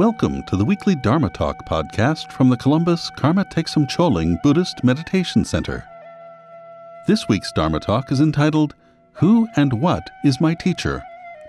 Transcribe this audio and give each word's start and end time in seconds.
Welcome 0.00 0.44
to 0.44 0.56
the 0.56 0.64
weekly 0.64 0.94
Dharma 0.94 1.28
Talk 1.28 1.66
podcast 1.66 2.32
from 2.32 2.48
the 2.48 2.56
Columbus 2.56 3.10
Karma 3.18 3.44
Thegsum 3.44 3.86
Choling 3.86 4.38
Buddhist 4.42 4.82
Meditation 4.82 5.44
Center. 5.44 5.84
This 7.06 7.28
week's 7.28 7.52
Dharma 7.52 7.80
Talk 7.80 8.10
is 8.10 8.18
entitled 8.18 8.74
Who 9.12 9.46
and 9.56 9.74
What 9.74 10.08
is 10.24 10.40
My 10.40 10.54
Teacher? 10.54 11.02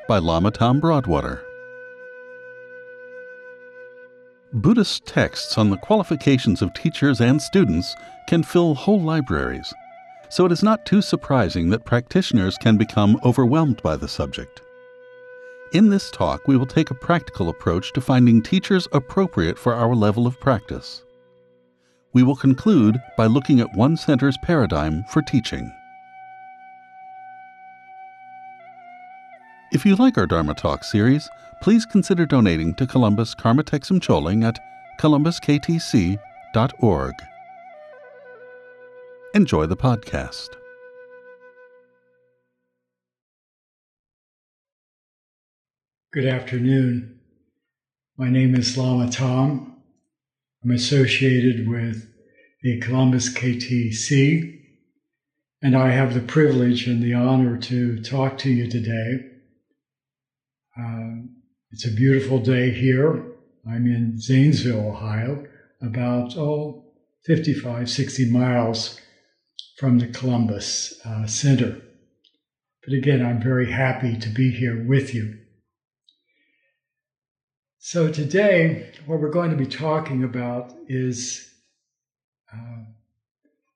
by 0.09 0.17
Lama 0.17 0.51
Tom 0.51 0.81
Broadwater. 0.81 1.41
Buddhist 4.51 5.05
texts 5.05 5.57
on 5.57 5.69
the 5.69 5.77
qualifications 5.77 6.61
of 6.61 6.73
teachers 6.73 7.21
and 7.21 7.41
students 7.41 7.95
can 8.27 8.43
fill 8.43 8.75
whole 8.75 9.01
libraries, 9.01 9.73
so 10.29 10.45
it 10.45 10.51
is 10.51 10.61
not 10.61 10.85
too 10.85 11.01
surprising 11.01 11.69
that 11.69 11.85
practitioners 11.85 12.57
can 12.57 12.75
become 12.75 13.17
overwhelmed 13.23 13.81
by 13.81 13.95
the 13.95 14.09
subject. 14.09 14.61
In 15.73 15.89
this 15.89 16.11
talk, 16.11 16.49
we 16.49 16.57
will 16.57 16.65
take 16.65 16.91
a 16.91 16.95
practical 16.95 17.47
approach 17.47 17.93
to 17.93 18.01
finding 18.01 18.43
teachers 18.43 18.89
appropriate 18.91 19.57
for 19.57 19.73
our 19.73 19.95
level 19.95 20.27
of 20.27 20.37
practice. 20.41 21.03
We 22.11 22.23
will 22.23 22.35
conclude 22.35 23.01
by 23.15 23.27
looking 23.27 23.61
at 23.61 23.73
one 23.73 23.95
center's 23.95 24.37
paradigm 24.43 25.05
for 25.05 25.21
teaching. 25.21 25.71
If 29.71 29.85
you 29.85 29.95
like 29.95 30.17
our 30.17 30.27
Dharma 30.27 30.55
Talk 30.55 30.83
series, 30.83 31.29
please 31.61 31.85
consider 31.85 32.25
donating 32.25 32.73
to 32.73 32.85
Columbus 32.85 33.33
Karma 33.33 33.63
Thegsum 33.63 34.01
Choling 34.01 34.43
at 34.43 34.59
columbusktc.org. 34.99 37.13
Enjoy 39.33 39.65
the 39.65 39.77
podcast. 39.77 40.49
Good 46.13 46.25
afternoon. 46.25 47.21
My 48.17 48.29
name 48.29 48.53
is 48.53 48.77
Lama 48.77 49.09
Tom. 49.09 49.77
I'm 50.61 50.71
associated 50.71 51.69
with 51.69 52.05
the 52.61 52.81
Columbus 52.81 53.33
KTC, 53.33 54.59
and 55.61 55.73
I 55.73 55.91
have 55.91 56.13
the 56.13 56.19
privilege 56.19 56.85
and 56.85 57.01
the 57.01 57.13
honor 57.13 57.57
to 57.59 58.03
talk 58.03 58.37
to 58.39 58.49
you 58.49 58.69
today. 58.69 59.25
Um, 60.77 61.37
it's 61.71 61.87
a 61.87 61.91
beautiful 61.91 62.39
day 62.39 62.71
here. 62.71 63.23
I'm 63.65 63.87
in 63.87 64.19
Zanesville, 64.19 64.89
Ohio, 64.89 65.45
about 65.81 66.35
oh, 66.35 66.91
55, 67.25 67.89
60 67.89 68.29
miles 68.29 68.99
from 69.77 69.99
the 69.99 70.07
Columbus 70.07 70.99
uh, 71.05 71.25
Center. 71.25 71.81
But 72.83 72.95
again, 72.95 73.25
I'm 73.25 73.41
very 73.41 73.71
happy 73.71 74.17
to 74.17 74.27
be 74.27 74.51
here 74.51 74.85
with 74.85 75.15
you. 75.15 75.37
So, 77.83 78.11
today, 78.11 78.91
what 79.07 79.19
we're 79.19 79.31
going 79.31 79.49
to 79.49 79.57
be 79.57 79.65
talking 79.65 80.23
about 80.23 80.71
is 80.87 81.49
uh, 82.53 82.83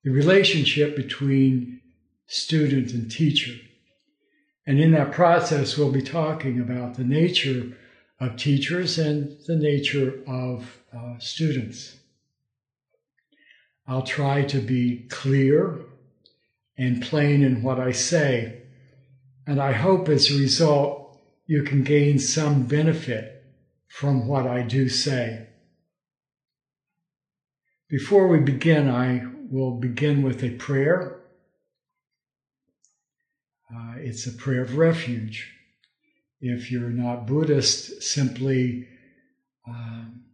the 0.03 0.11
relationship 0.11 0.95
between 0.95 1.81
student 2.27 2.91
and 2.91 3.09
teacher. 3.09 3.53
And 4.67 4.79
in 4.79 4.91
that 4.91 5.11
process, 5.11 5.75
we'll 5.75 5.91
be 5.91 6.03
talking 6.03 6.61
about 6.61 6.93
the 6.93 7.03
nature 7.03 7.75
of 8.19 8.37
teachers 8.37 8.99
and 8.99 9.39
the 9.47 9.55
nature 9.55 10.19
of 10.27 10.83
uh, 10.95 11.17
students. 11.17 11.95
I'll 13.87 14.03
try 14.03 14.43
to 14.43 14.59
be 14.59 15.07
clear 15.09 15.79
and 16.77 17.01
plain 17.01 17.41
in 17.41 17.63
what 17.63 17.79
I 17.79 17.91
say. 17.91 18.61
And 19.47 19.59
I 19.59 19.71
hope 19.71 20.09
as 20.09 20.29
a 20.29 20.37
result, 20.37 21.19
you 21.47 21.63
can 21.63 21.83
gain 21.83 22.19
some 22.19 22.67
benefit 22.67 23.34
from 23.95 24.27
what 24.27 24.45
I 24.45 24.61
do 24.61 24.89
say. 24.89 25.47
Before 27.87 28.27
we 28.27 28.39
begin, 28.39 28.89
I 28.89 29.23
will 29.49 29.79
begin 29.79 30.21
with 30.21 30.43
a 30.43 30.49
prayer. 30.49 31.21
Uh, 33.73 33.93
it's 33.99 34.27
a 34.27 34.33
prayer 34.33 34.63
of 34.63 34.75
refuge. 34.75 35.49
If 36.41 36.73
you're 36.73 36.89
not 36.89 37.25
Buddhist, 37.25 38.03
simply 38.03 38.85
um, 39.65 40.25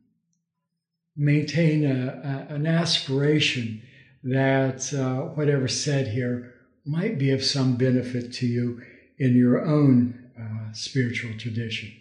maintain 1.15 1.85
a, 1.85 2.47
a, 2.49 2.55
an 2.55 2.65
aspiration 2.65 3.83
that 4.23 4.91
uh, 4.91 5.67
said 5.67 6.07
here 6.07 6.55
might 6.83 7.19
be 7.19 7.29
of 7.29 7.43
some 7.43 7.75
benefit 7.75 8.33
to 8.33 8.47
you 8.47 8.81
in 9.19 9.35
your 9.35 9.63
own 9.63 10.31
uh, 10.35 10.73
spiritual 10.73 11.37
tradition. 11.37 12.00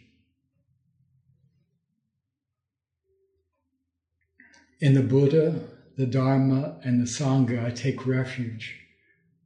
In 4.83 4.95
the 4.95 5.03
Buddha, 5.03 5.61
the 5.97 6.07
Dharma, 6.07 6.81
and 6.83 6.99
the 6.99 7.05
Sangha, 7.05 7.63
I 7.63 7.71
take 7.71 8.07
refuge. 8.07 8.77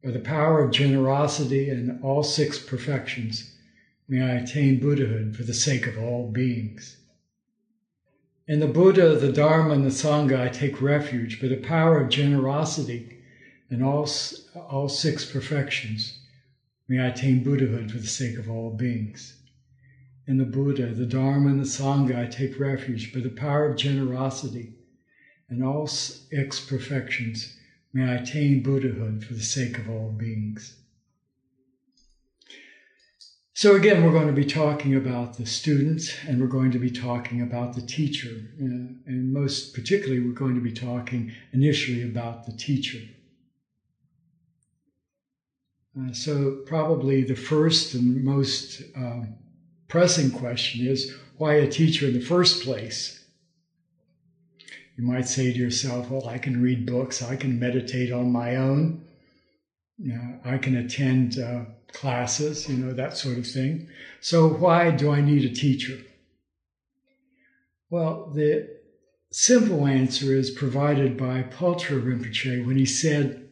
By 0.01 0.13
the 0.13 0.21
power 0.21 0.63
of 0.63 0.71
generosity 0.71 1.69
and 1.71 2.01
all 2.05 2.23
six 2.23 2.61
perfections, 2.61 3.51
may 4.07 4.23
I 4.23 4.37
attain 4.37 4.79
Buddhahood 4.79 5.35
for 5.35 5.43
the 5.43 5.53
sake 5.53 5.89
of 5.89 5.99
all 5.99 6.31
beings. 6.31 6.99
In 8.47 8.61
the 8.61 8.69
Buddha, 8.69 9.17
the 9.17 9.33
Dharma, 9.33 9.75
and 9.75 9.85
the 9.85 9.89
Sangha, 9.89 10.41
I 10.41 10.51
take 10.51 10.81
refuge 10.81 11.41
by 11.41 11.49
the 11.49 11.57
power 11.57 11.99
of 11.99 12.11
generosity 12.11 13.19
and 13.69 13.83
all, 13.83 14.09
all 14.55 14.89
six 14.89 15.25
perfections. 15.25 16.17
May 16.87 17.01
I 17.01 17.09
attain 17.09 17.43
Buddhahood 17.43 17.91
for 17.91 17.99
the 17.99 18.07
sake 18.07 18.39
of 18.39 18.49
all 18.49 18.71
beings. 18.71 19.35
In 20.29 20.39
the 20.39 20.45
Buddha, 20.45 20.95
the 20.95 21.07
Dharma, 21.07 21.51
and 21.51 21.59
the 21.59 21.65
Sangha, 21.65 22.17
I 22.17 22.27
take 22.27 22.61
refuge 22.61 23.13
by 23.13 23.19
the 23.19 23.31
power 23.31 23.65
of 23.65 23.77
generosity 23.77 24.75
and 25.55 25.65
all 25.65 25.89
X 26.33 26.61
perfections, 26.61 27.57
may 27.93 28.05
I 28.05 28.15
attain 28.15 28.63
Buddhahood 28.63 29.25
for 29.25 29.35
the 29.35 29.43
sake 29.43 29.79
of 29.79 29.89
all 29.89 30.11
beings. 30.11 30.77
So, 33.57 33.77
again, 33.77 34.03
we're 34.03 34.11
going 34.11 34.27
to 34.27 34.33
be 34.33 34.45
talking 34.45 34.97
about 34.97 35.37
the 35.37 35.47
students 35.47 36.13
and 36.27 36.41
we're 36.41 36.49
going 36.49 36.73
to 36.73 36.79
be 36.81 36.91
talking 36.91 37.41
about 37.41 37.75
the 37.75 37.83
teacher. 37.83 38.31
Uh, 38.61 38.99
and 39.07 39.33
most 39.33 39.75
particularly, 39.75 40.21
we're 40.21 40.33
going 40.33 40.57
to 40.57 40.61
be 40.61 40.73
talking 40.73 41.31
initially 41.53 42.03
about 42.03 42.47
the 42.47 42.53
teacher. 42.53 42.99
Uh, 45.97 46.13
so, 46.13 46.63
probably 46.67 47.23
the 47.23 47.37
first 47.37 47.95
and 47.95 48.25
most 48.25 48.83
uh, 48.99 49.21
pressing 49.87 50.33
question 50.33 50.85
is 50.85 51.15
why 51.37 51.55
a 51.55 51.71
teacher 51.71 52.09
in 52.09 52.15
the 52.15 52.21
first 52.21 52.65
place? 52.65 53.24
You 54.97 55.05
might 55.05 55.27
say 55.27 55.53
to 55.53 55.59
yourself, 55.59 56.09
well, 56.09 56.29
I 56.29 56.39
can 56.39 56.63
read 56.63 56.87
books, 56.87 57.23
I 57.23 57.35
can 57.35 57.59
meditate 57.59 58.13
on 58.13 58.31
my 58.31 58.57
own, 58.57 59.05
you 59.99 60.15
know, 60.15 60.39
I 60.45 60.59
can 60.59 60.77
attend 60.77 61.39
uh, 61.39 61.65
classes, 61.93 62.69
you 62.69 62.77
know, 62.77 62.93
that 62.93 63.17
sort 63.17 63.39
of 63.39 63.47
thing. 63.47 63.89
So 64.21 64.49
why 64.49 64.91
do 64.93 65.11
I 65.11 65.21
need 65.21 65.45
a 65.45 65.55
teacher? 65.55 65.99
Well, 67.91 68.31
the 68.35 68.69
simple 69.33 69.87
answer 69.87 70.35
is 70.35 70.51
provided 70.51 71.17
by 71.17 71.43
Patrul 71.43 72.01
Rinpoche 72.01 72.65
when 72.65 72.77
he 72.77 72.87
said, 72.87 73.49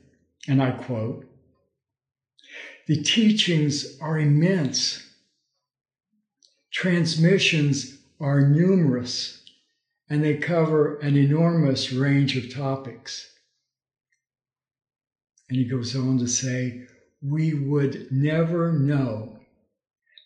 and 0.47 0.62
I 0.62 0.72
quote, 0.72 1.26
the 2.86 3.03
teachings 3.03 3.98
are 4.00 4.19
immense. 4.19 5.09
Transmissions 6.72 7.98
are 8.20 8.48
numerous 8.48 9.41
and 10.12 10.22
they 10.22 10.36
cover 10.36 10.98
an 10.98 11.16
enormous 11.16 11.90
range 11.90 12.36
of 12.36 12.54
topics. 12.54 13.32
And 15.48 15.56
he 15.56 15.64
goes 15.64 15.96
on 15.96 16.18
to 16.18 16.28
say, 16.28 16.82
we 17.22 17.54
would 17.54 18.12
never 18.12 18.72
know 18.72 19.38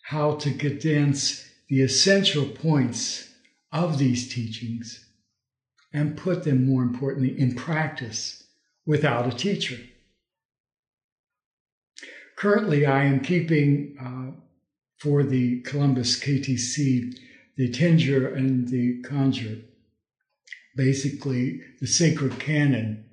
how 0.01 0.35
to 0.35 0.53
condense 0.53 1.49
the 1.69 1.81
essential 1.81 2.47
points 2.47 3.29
of 3.71 3.97
these 3.97 4.27
teachings 4.27 5.05
and 5.93 6.17
put 6.17 6.43
them, 6.43 6.67
more 6.67 6.83
importantly, 6.83 7.39
in 7.39 7.55
practice 7.55 8.43
without 8.85 9.25
a 9.25 9.37
teacher. 9.37 9.79
Currently, 12.35 12.85
I 12.85 13.05
am 13.05 13.21
keeping 13.21 13.95
uh, 14.01 14.37
for 14.97 15.23
the 15.23 15.61
Columbus 15.61 16.19
KTC 16.19 17.17
the 17.55 17.69
Tenjur 17.69 18.35
and 18.35 18.67
the 18.67 19.01
Kanjur 19.01 19.63
basically 20.77 21.59
the 21.81 21.87
sacred 21.87 22.39
canon 22.39 23.03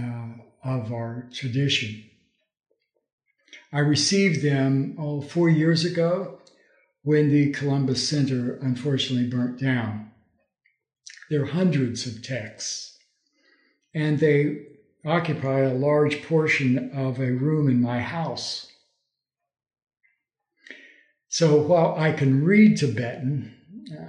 uh, 0.00 0.28
of 0.64 0.92
our 0.92 1.28
tradition. 1.34 2.04
I 3.72 3.80
received 3.80 4.42
them 4.42 4.96
oh, 4.98 5.20
four 5.20 5.50
years 5.50 5.84
ago 5.84 6.38
when 7.02 7.28
the 7.30 7.50
Columbus 7.50 8.08
Center 8.08 8.56
unfortunately 8.62 9.28
burnt 9.28 9.60
down. 9.60 10.12
There 11.28 11.42
are 11.42 11.46
hundreds 11.46 12.06
of 12.06 12.22
texts, 12.22 12.96
and 13.92 14.18
they 14.18 14.66
occupy 15.04 15.60
a 15.60 15.74
large 15.74 16.22
portion 16.22 16.90
of 16.94 17.18
a 17.18 17.32
room 17.32 17.68
in 17.68 17.82
my 17.82 18.00
house. 18.00 18.70
So 21.28 21.56
while 21.60 21.96
I 21.98 22.12
can 22.12 22.44
read 22.44 22.78
Tibetan, 22.78 23.55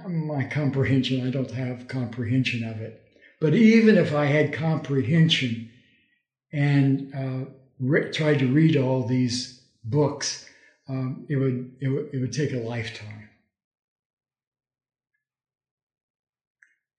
my 0.08 0.44
comprehension, 0.44 1.26
I 1.26 1.30
don't 1.30 1.50
have 1.50 1.88
comprehension 1.88 2.64
of 2.64 2.80
it. 2.80 3.02
But 3.40 3.54
even 3.54 3.96
if 3.96 4.14
I 4.14 4.26
had 4.26 4.52
comprehension 4.52 5.70
and 6.52 7.14
uh, 7.14 7.50
re- 7.78 8.10
tried 8.10 8.40
to 8.40 8.52
read 8.52 8.76
all 8.76 9.06
these 9.06 9.60
books, 9.84 10.46
um, 10.88 11.26
it, 11.28 11.36
would, 11.36 11.76
it, 11.80 11.88
would, 11.88 12.10
it 12.12 12.18
would 12.18 12.32
take 12.32 12.52
a 12.52 12.56
lifetime. 12.56 13.28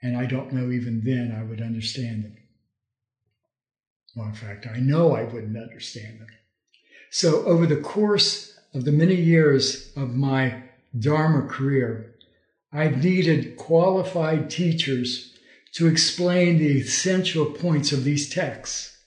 And 0.02 0.16
I 0.16 0.26
don't 0.26 0.54
know 0.54 0.72
even 0.72 1.02
then 1.04 1.36
I 1.38 1.44
would 1.44 1.62
understand 1.62 2.24
them. 2.24 2.38
Well, 4.16 4.28
in 4.28 4.34
fact, 4.34 4.66
I 4.66 4.80
know 4.80 5.14
I 5.14 5.24
wouldn't 5.24 5.58
understand 5.58 6.22
them. 6.22 6.28
So, 7.12 7.44
over 7.46 7.66
the 7.66 7.82
course 7.82 8.58
of 8.74 8.86
the 8.86 8.92
many 8.92 9.16
years 9.16 9.92
of 9.96 10.16
my 10.16 10.64
Dharma 10.98 11.48
career, 11.48 12.14
I've 12.72 13.04
needed 13.04 13.58
qualified 13.58 14.50
teachers 14.50 15.34
to 15.74 15.88
explain 15.88 16.58
the 16.58 16.80
essential 16.80 17.46
points 17.46 17.92
of 17.92 18.04
these 18.04 18.30
texts. 18.30 18.98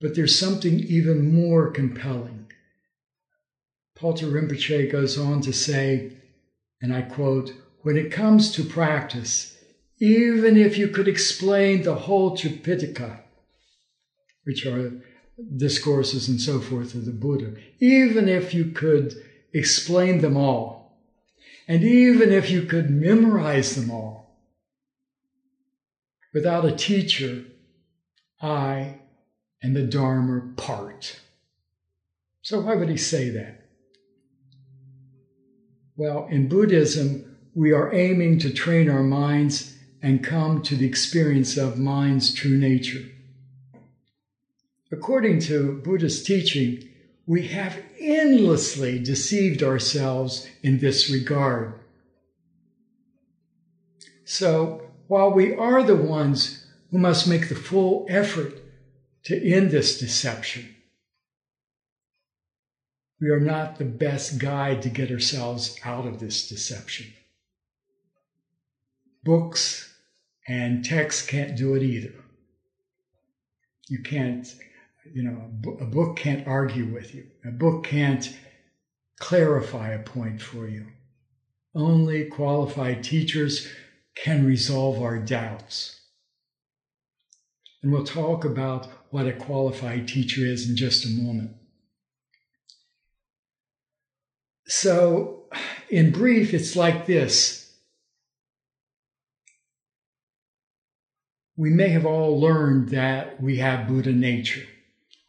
But 0.00 0.14
there's 0.14 0.38
something 0.38 0.80
even 0.80 1.32
more 1.32 1.70
compelling. 1.70 2.50
Patrul 3.94 4.32
Rinpoche 4.32 4.90
goes 4.90 5.18
on 5.18 5.42
to 5.42 5.52
say, 5.52 6.16
and 6.80 6.92
I 6.92 7.02
quote, 7.02 7.52
when 7.82 7.96
it 7.96 8.10
comes 8.10 8.52
to 8.52 8.64
practice, 8.64 9.56
even 10.00 10.56
if 10.56 10.76
you 10.76 10.88
could 10.88 11.06
explain 11.06 11.82
the 11.82 11.94
whole 11.94 12.36
Tripitaka, 12.36 13.20
which 14.44 14.66
are 14.66 14.92
discourses 15.56 16.28
and 16.28 16.40
so 16.40 16.58
forth 16.60 16.94
of 16.94 17.04
the 17.04 17.12
Buddha, 17.12 17.54
even 17.78 18.28
if 18.28 18.54
you 18.54 18.66
could 18.66 19.14
explain 19.52 20.20
them 20.20 20.36
all, 20.36 20.98
and 21.68 21.84
even 21.84 22.32
if 22.32 22.50
you 22.50 22.62
could 22.62 22.90
memorize 22.90 23.74
them 23.74 23.90
all, 23.90 24.38
without 26.32 26.64
a 26.64 26.74
teacher, 26.74 27.44
I 28.40 28.98
and 29.62 29.76
the 29.76 29.82
Dharma 29.82 30.52
part. 30.56 31.20
So, 32.42 32.60
why 32.60 32.74
would 32.74 32.88
he 32.88 32.96
say 32.96 33.30
that? 33.30 33.62
Well, 35.96 36.26
in 36.28 36.48
Buddhism, 36.48 37.36
we 37.54 37.70
are 37.72 37.94
aiming 37.94 38.38
to 38.40 38.52
train 38.52 38.88
our 38.88 39.02
minds 39.02 39.76
and 40.00 40.24
come 40.24 40.62
to 40.62 40.74
the 40.74 40.86
experience 40.86 41.56
of 41.56 41.78
mind's 41.78 42.34
true 42.34 42.56
nature. 42.56 43.04
According 44.90 45.40
to 45.40 45.80
Buddhist 45.84 46.26
teaching, 46.26 46.88
we 47.26 47.48
have 47.48 47.78
endlessly 48.00 48.98
deceived 48.98 49.62
ourselves 49.62 50.46
in 50.62 50.78
this 50.78 51.08
regard. 51.08 51.74
So, 54.24 54.90
while 55.06 55.30
we 55.30 55.54
are 55.54 55.82
the 55.82 55.96
ones 55.96 56.64
who 56.90 56.98
must 56.98 57.28
make 57.28 57.48
the 57.48 57.54
full 57.54 58.06
effort 58.08 58.60
to 59.24 59.50
end 59.50 59.70
this 59.70 59.98
deception, 59.98 60.74
we 63.20 63.28
are 63.28 63.40
not 63.40 63.76
the 63.76 63.84
best 63.84 64.38
guide 64.38 64.82
to 64.82 64.88
get 64.88 65.10
ourselves 65.10 65.78
out 65.84 66.06
of 66.06 66.18
this 66.18 66.48
deception. 66.48 67.12
Books 69.22 69.94
and 70.48 70.84
texts 70.84 71.24
can't 71.24 71.56
do 71.56 71.74
it 71.76 71.84
either. 71.84 72.14
You 73.88 74.02
can't 74.02 74.52
you 75.10 75.22
know, 75.22 75.50
a, 75.80 75.84
book 75.84 76.16
can't 76.16 76.46
argue 76.46 76.86
with 76.86 77.14
you. 77.14 77.26
A 77.44 77.50
book 77.50 77.84
can't 77.84 78.36
clarify 79.18 79.90
a 79.90 80.02
point 80.02 80.40
for 80.40 80.68
you. 80.68 80.86
Only 81.74 82.26
qualified 82.26 83.02
teachers 83.02 83.68
can 84.14 84.46
resolve 84.46 85.02
our 85.02 85.18
doubts. 85.18 86.00
And 87.82 87.92
we'll 87.92 88.04
talk 88.04 88.44
about 88.44 88.86
what 89.10 89.26
a 89.26 89.32
qualified 89.32 90.06
teacher 90.06 90.42
is 90.42 90.68
in 90.68 90.76
just 90.76 91.04
a 91.04 91.08
moment. 91.08 91.56
So, 94.66 95.44
in 95.90 96.12
brief, 96.12 96.54
it's 96.54 96.76
like 96.76 97.06
this. 97.06 97.74
We 101.56 101.70
may 101.70 101.88
have 101.88 102.06
all 102.06 102.40
learned 102.40 102.90
that 102.90 103.42
we 103.42 103.58
have 103.58 103.88
Buddha 103.88 104.12
nature 104.12 104.66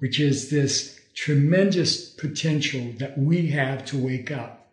which 0.04 0.20
is 0.20 0.50
this 0.50 1.00
tremendous 1.16 2.10
potential 2.10 2.92
that 2.98 3.18
we 3.18 3.48
have 3.48 3.86
to 3.86 3.98
wake 3.98 4.30
up. 4.30 4.68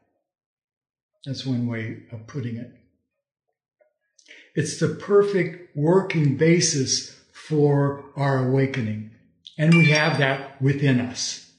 That's 1.25 1.47
one 1.47 1.69
way 1.69 1.99
of 2.11 2.27
putting 2.27 2.56
it. 2.56 2.73
It's 4.56 4.81
the 4.81 4.88
perfect 4.88 5.77
working 5.77 6.37
basis 6.37 7.17
for 7.32 8.06
our 8.17 8.44
awakening. 8.49 9.12
And 9.56 9.73
we 9.73 9.91
have 9.91 10.19
that 10.19 10.61
within 10.61 10.99
us. 10.99 11.53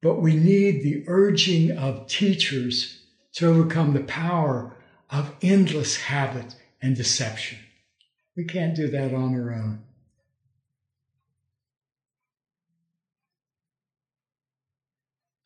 But 0.00 0.22
we 0.22 0.36
need 0.36 0.82
the 0.82 1.04
urging 1.06 1.70
of 1.76 2.06
teachers 2.06 3.02
to 3.34 3.48
overcome 3.48 3.92
the 3.92 4.04
power 4.04 4.74
of 5.10 5.34
endless 5.42 5.96
habit 5.96 6.54
and 6.80 6.96
deception. 6.96 7.58
We 8.34 8.44
can't 8.44 8.74
do 8.74 8.88
that 8.88 9.12
on 9.12 9.34
our 9.34 9.52
own. 9.52 9.85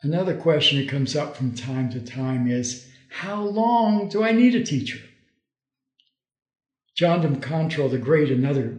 Another 0.02 0.34
question 0.34 0.78
that 0.78 0.88
comes 0.88 1.14
up 1.14 1.36
from 1.36 1.54
time 1.54 1.90
to 1.90 2.00
time 2.00 2.50
is 2.50 2.86
how 3.10 3.42
long 3.42 4.08
do 4.08 4.22
I 4.22 4.32
need 4.32 4.54
a 4.54 4.64
teacher? 4.64 5.00
Jamgon 6.96 7.40
Kongtrul 7.40 7.90
the 7.90 7.98
Great, 7.98 8.30
another 8.30 8.78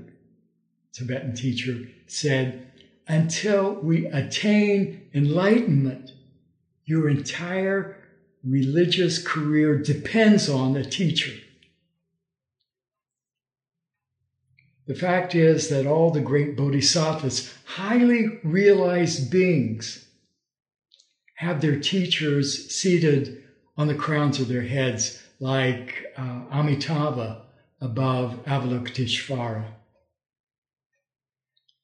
Tibetan 0.93 1.35
teacher, 1.35 1.87
said, 2.07 2.67
Until 3.07 3.73
we 3.73 4.07
attain 4.07 5.09
enlightenment, 5.13 6.11
your 6.85 7.07
entire 7.07 7.97
religious 8.43 9.21
career 9.21 9.77
depends 9.77 10.49
on 10.49 10.75
a 10.75 10.83
teacher. 10.83 11.33
The 14.87 14.95
fact 14.95 15.35
is 15.35 15.69
that 15.69 15.85
all 15.85 16.09
the 16.09 16.19
great 16.19 16.57
bodhisattvas, 16.57 17.53
highly 17.65 18.39
realized 18.43 19.31
beings, 19.31 20.07
have 21.41 21.59
their 21.59 21.79
teachers 21.79 22.69
seated 22.69 23.43
on 23.75 23.87
the 23.87 23.95
crowns 23.95 24.39
of 24.39 24.47
their 24.47 24.61
heads, 24.61 25.19
like 25.39 26.13
uh, 26.15 26.43
Amitabha 26.51 27.41
above 27.81 28.45
Avalokiteshvara. 28.45 29.65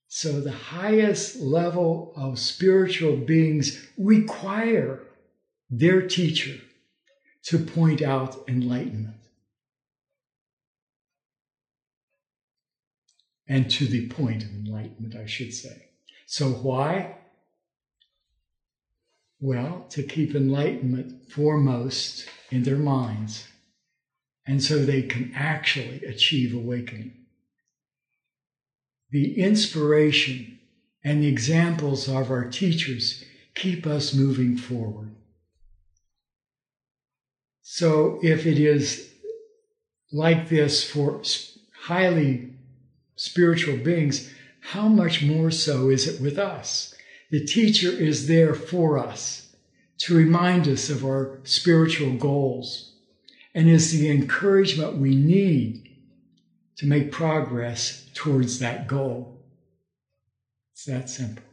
So 0.07 0.41
the 0.41 0.51
highest 0.51 1.37
level 1.39 2.13
of 2.15 2.37
spiritual 2.37 3.17
beings 3.17 3.83
require 3.97 4.99
their 5.71 6.07
teacher 6.07 6.61
to 7.45 7.57
point 7.57 8.03
out 8.03 8.47
enlightenment. 8.47 9.15
And 13.47 13.71
to 13.71 13.87
the 13.87 14.07
point 14.09 14.43
of 14.43 14.51
enlightenment, 14.51 15.15
I 15.15 15.25
should 15.25 15.51
say. 15.51 15.87
So 16.27 16.49
why? 16.49 17.15
Well, 19.39 19.85
to 19.89 20.01
keep 20.01 20.33
enlightenment 20.33 21.31
foremost 21.31 22.27
in 22.49 22.63
their 22.63 22.77
minds, 22.77 23.47
and 24.47 24.63
so 24.63 24.79
they 24.79 25.03
can 25.03 25.31
actually 25.35 26.03
achieve 26.05 26.55
awakening. 26.55 27.13
The 29.11 29.39
inspiration 29.39 30.59
and 31.03 31.21
the 31.21 31.27
examples 31.27 32.07
of 32.07 32.31
our 32.31 32.49
teachers 32.49 33.23
keep 33.53 33.85
us 33.85 34.13
moving 34.13 34.57
forward. 34.57 35.15
So, 37.61 38.19
if 38.23 38.45
it 38.45 38.57
is 38.57 39.13
like 40.11 40.49
this 40.49 40.89
for 40.89 41.21
highly 41.83 42.53
spiritual 43.15 43.77
beings, 43.77 44.31
how 44.61 44.87
much 44.87 45.21
more 45.21 45.51
so 45.51 45.89
is 45.89 46.07
it 46.07 46.21
with 46.21 46.39
us? 46.39 46.96
The 47.29 47.45
teacher 47.45 47.89
is 47.89 48.27
there 48.27 48.53
for 48.53 48.97
us 48.97 49.53
to 49.99 50.15
remind 50.15 50.67
us 50.67 50.89
of 50.89 51.03
our 51.03 51.39
spiritual 51.43 52.13
goals 52.13 52.93
and 53.53 53.67
is 53.67 53.91
the 53.91 54.09
encouragement 54.09 54.97
we 54.97 55.15
need 55.15 55.89
to 56.77 56.85
make 56.85 57.11
progress 57.11 58.07
towards 58.13 58.59
that 58.59 58.87
goal. 58.87 59.41
It's 60.73 60.85
that 60.85 61.09
simple. 61.09 61.43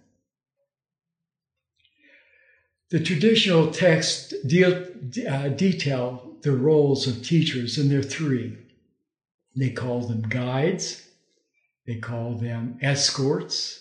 The 2.91 3.01
traditional 3.01 3.73
texts 3.73 4.35
uh, 4.35 5.49
detail 5.49 6.37
the 6.43 6.53
roles 6.53 7.07
of 7.07 7.25
teachers, 7.25 7.79
and 7.79 7.91
there 7.91 8.01
are 8.01 8.03
three. 8.03 8.59
They 9.57 9.71
call 9.71 10.01
them 10.03 10.23
guides, 10.23 11.09
they 11.87 11.97
call 11.97 12.35
them 12.35 12.79
escorts, 12.83 13.81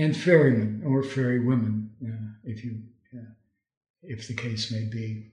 and 0.00 0.16
ferrymen 0.16 0.82
or 0.84 1.02
ferrywomen, 1.02 1.88
uh, 2.02 2.32
if 2.44 2.64
you 2.64 2.80
if 4.02 4.28
the 4.28 4.34
case 4.34 4.70
may 4.70 4.84
be. 4.84 5.26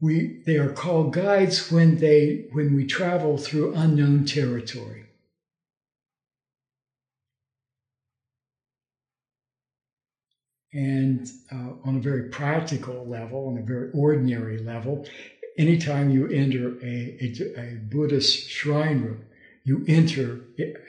We, 0.00 0.42
they 0.46 0.56
are 0.56 0.72
called 0.72 1.12
guides 1.12 1.70
when, 1.72 1.98
they, 1.98 2.46
when 2.52 2.76
we 2.76 2.86
travel 2.86 3.38
through 3.38 3.74
unknown 3.74 4.24
territory. 4.26 5.04
And 10.72 11.26
uh, 11.50 11.72
on 11.84 11.96
a 11.96 12.00
very 12.00 12.24
practical 12.28 13.06
level, 13.06 13.48
on 13.48 13.58
a 13.58 13.62
very 13.62 13.90
ordinary 13.92 14.58
level, 14.58 15.06
anytime 15.56 16.10
you 16.10 16.28
enter 16.28 16.76
a, 16.82 17.16
a, 17.20 17.60
a 17.60 17.76
Buddhist 17.76 18.48
shrine 18.48 19.00
room, 19.00 19.24
you 19.64 19.84
enter 19.88 20.40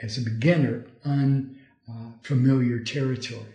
as 0.01 0.17
a 0.17 0.21
beginner 0.21 0.85
unfamiliar 1.05 1.56
uh, 1.89 2.83
territory. 2.83 3.53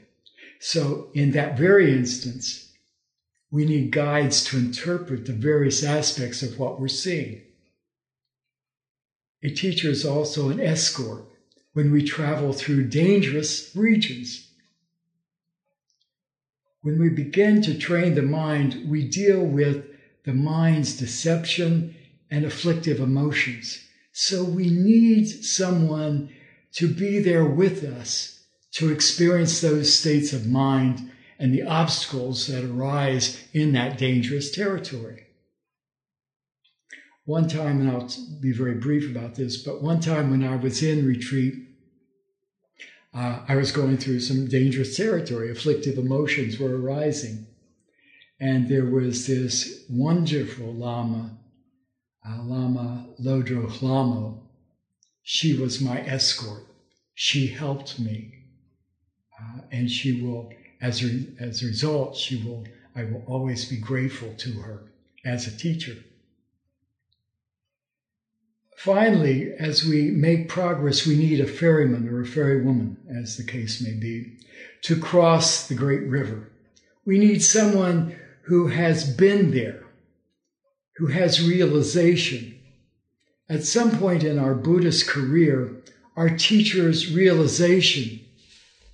So, 0.61 1.09
in 1.15 1.33
that 1.33 1.59
very 1.59 1.93
instance, 1.93 2.73
we 3.51 3.67
need 3.67 3.91
guides 3.91 4.43
to 4.45 4.59
interpret 4.59 5.27
the 5.27 5.33
various 5.33 5.85
aspects 5.85 6.43
of 6.43 6.59
what 6.59 6.81
we're 6.81 6.89
seeing. 6.89 7.43
A 9.43 9.51
teacher 9.51 9.91
is 9.91 10.05
also 10.05 10.49
an 10.51 10.61
escort 10.61 11.25
when 11.73 11.91
we 11.91 12.03
travel 12.03 12.53
through 12.53 12.89
dangerous 12.89 13.75
regions. 13.75 14.49
When 16.83 16.99
we 16.99 17.09
begin 17.11 17.61
to 17.63 17.79
train 17.79 18.15
the 18.15 18.23
mind, 18.23 18.89
we 18.89 19.09
deal 19.09 19.45
with 19.45 19.85
the 20.25 20.33
mind's 20.33 20.97
deception 20.97 21.95
and 22.31 22.45
afflictive 22.45 23.01
emotions. 23.01 23.83
So 24.13 24.45
we 24.45 24.71
need 24.71 25.27
someone 25.27 26.31
to 26.75 26.93
be 26.93 27.19
there 27.19 27.45
with 27.45 27.85
us 27.85 28.45
to 28.73 28.91
experience 28.91 29.61
those 29.61 29.97
states 29.97 30.33
of 30.33 30.47
mind 30.47 31.11
and 31.39 31.53
the 31.53 31.63
obstacles 31.63 32.47
that 32.47 32.65
arise 32.65 33.45
in 33.53 33.73
that 33.73 33.99
dangerous 33.99 34.51
territory. 34.51 35.27
One 37.25 37.49
time, 37.49 37.81
and 37.81 37.91
I'll 37.91 38.11
be 38.41 38.53
very 38.53 38.75
brief 38.75 39.11
about 39.11 39.35
this, 39.35 39.57
but 39.57 39.83
one 39.83 40.01
time 40.01 40.31
when 40.31 40.43
I 40.45 40.57
was 40.57 40.83
in 40.83 41.07
retreat, 41.07 41.55
uh, 43.15 43.41
I 43.47 43.57
was 43.57 43.73
going 43.73 43.99
through 43.99 44.21
some 44.21 44.49
dangerous 44.49 44.97
territory. 44.97 45.51
Afflictive 45.51 45.99
emotions 45.99 46.59
were 46.59 46.81
arising. 46.81 47.47
And 48.41 48.69
there 48.69 48.87
was 48.87 49.27
this 49.27 49.85
wonderful 49.89 50.73
Lama, 50.73 51.39
uh, 52.27 52.43
Lama 52.43 53.07
Lodro 53.21 53.69
Lhamo. 53.69 54.41
She 55.23 55.55
was 55.55 55.81
my 55.81 56.01
escort. 56.01 56.65
She 57.15 57.47
helped 57.49 57.99
me. 57.99 58.45
Uh, 59.41 59.63
and 59.71 59.91
she 59.91 60.21
will, 60.21 60.53
as 60.81 61.03
a, 61.03 61.27
as 61.39 61.63
a 61.63 61.67
result, 61.67 62.17
she 62.17 62.43
will, 62.43 62.65
I 62.95 63.05
will 63.05 63.25
always 63.27 63.65
be 63.65 63.77
grateful 63.77 64.35
to 64.39 64.61
her 64.61 64.93
as 65.25 65.47
a 65.47 65.57
teacher. 65.57 65.97
Finally, 68.77 69.53
as 69.61 69.85
we 69.85 70.11
make 70.11 70.49
progress, 70.49 71.07
we 71.07 71.17
need 71.17 71.39
a 71.39 71.47
ferryman 71.47 72.09
or 72.09 72.21
a 72.21 72.27
ferrywoman, 72.27 72.97
as 73.23 73.37
the 73.37 73.45
case 73.45 73.81
may 73.81 73.93
be, 73.93 74.37
to 74.83 74.99
cross 74.99 75.69
the 75.69 75.75
great 75.75 76.03
river. 76.03 76.51
We 77.05 77.19
need 77.19 77.45
someone 77.45 78.17
who 78.47 78.67
has 78.67 79.09
been 79.09 79.53
there, 79.53 79.85
who 80.97 81.07
has 81.07 81.47
realization. 81.47 82.59
At 83.53 83.65
some 83.65 83.91
point 83.99 84.25
in 84.25 84.39
our 84.39 84.55
Buddhist 84.55 85.07
career, 85.07 85.83
our 86.17 86.31
teacher's 86.31 87.15
realization 87.15 88.21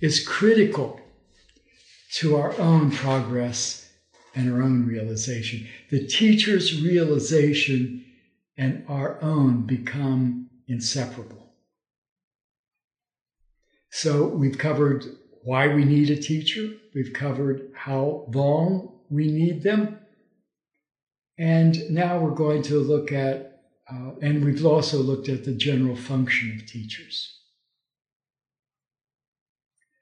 is 0.01 0.27
critical 0.27 0.99
to 2.15 2.35
our 2.35 2.59
own 2.59 2.91
progress 2.91 3.89
and 4.35 4.51
our 4.51 4.61
own 4.61 4.85
realization. 4.85 5.65
The 5.91 6.05
teacher's 6.05 6.83
realization 6.83 8.03
and 8.57 8.83
our 8.89 9.17
own 9.21 9.65
become 9.65 10.49
inseparable. 10.67 11.53
So 13.91 14.27
we've 14.27 14.57
covered 14.57 15.05
why 15.43 15.69
we 15.69 15.85
need 15.85 16.09
a 16.09 16.21
teacher. 16.21 16.69
We've 16.93 17.13
covered 17.13 17.71
how 17.73 18.25
long 18.33 18.99
we 19.09 19.31
need 19.31 19.63
them. 19.63 19.99
And 21.37 21.89
now 21.89 22.19
we're 22.19 22.35
going 22.35 22.63
to 22.63 22.77
look 22.77 23.13
at, 23.13 23.48
uh, 23.91 24.11
and 24.21 24.43
we've 24.43 24.65
also 24.65 24.99
looked 24.99 25.29
at 25.29 25.45
the 25.45 25.53
general 25.53 25.95
function 25.95 26.55
of 26.55 26.65
teachers. 26.67 27.39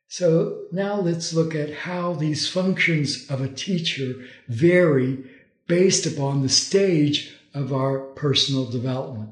So 0.07 0.63
now 0.71 0.95
let's 0.99 1.33
look 1.33 1.53
at 1.53 1.73
how 1.73 2.13
these 2.13 2.49
functions 2.49 3.29
of 3.29 3.41
a 3.41 3.47
teacher 3.47 4.15
vary 4.47 5.23
based 5.67 6.05
upon 6.05 6.41
the 6.41 6.49
stage 6.49 7.33
of 7.53 7.73
our 7.73 7.99
personal 7.99 8.69
development. 8.69 9.31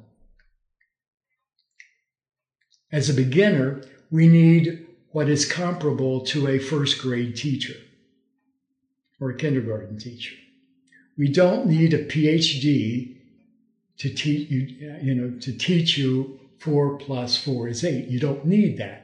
As 2.92 3.10
a 3.10 3.14
beginner, 3.14 3.82
we 4.12 4.28
need 4.28 4.88
what 5.12 5.30
is 5.30 5.52
comparable 5.52 6.22
to 6.26 6.48
a 6.48 6.60
first 6.60 7.02
grade 7.02 7.36
teacher 7.36 7.76
or 9.20 9.32
a 9.32 9.38
kindergarten 9.38 9.98
teacher. 9.98 10.36
We 11.18 11.30
don't 11.30 11.68
need 11.68 11.94
a 11.94 12.06
PhD 12.06 13.15
to 13.98 14.10
teach 14.10 14.50
you, 14.50 14.68
you 15.02 15.16
know, 15.16 15.32
to 15.40 15.54
teach 15.54 15.98
you 15.98 16.38
four 16.58 16.98
plus 16.98 17.38
four 17.38 17.68
is 17.68 17.84
eight. 17.84 18.08
You 18.08 18.20
don't 18.20 18.46
need 18.46 18.78
that. 18.78 19.04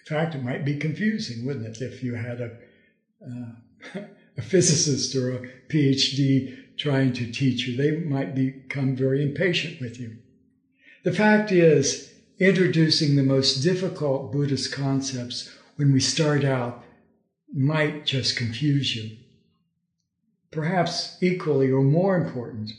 In 0.00 0.06
fact, 0.06 0.34
it 0.34 0.42
might 0.42 0.64
be 0.64 0.74
confusing, 0.74 1.44
wouldn't 1.44 1.66
it, 1.66 1.82
if 1.82 2.02
you 2.02 2.14
had 2.14 2.40
a, 2.40 2.52
uh, 3.22 4.00
a 4.38 4.42
physicist 4.42 5.14
or 5.14 5.32
a 5.32 5.42
PhD 5.68 6.54
trying 6.78 7.12
to 7.14 7.26
teach 7.26 7.66
you? 7.66 7.76
They 7.76 7.90
might 7.90 8.34
become 8.34 8.96
very 8.96 9.22
impatient 9.22 9.80
with 9.80 10.00
you. 10.00 10.16
The 11.02 11.12
fact 11.12 11.52
is, 11.52 12.08
introducing 12.38 13.16
the 13.16 13.22
most 13.22 13.56
difficult 13.56 14.32
Buddhist 14.32 14.72
concepts 14.72 15.48
when 15.76 15.92
we 15.92 16.00
start 16.00 16.44
out 16.44 16.82
might 17.52 18.04
just 18.04 18.36
confuse 18.36 18.94
you. 18.94 19.10
Perhaps 20.50 21.18
equally 21.20 21.70
or 21.70 21.82
more 21.82 22.16
important, 22.16 22.72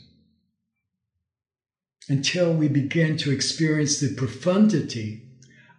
until 2.08 2.52
we 2.52 2.66
begin 2.66 3.16
to 3.18 3.30
experience 3.30 4.00
the 4.00 4.14
profundity 4.14 5.22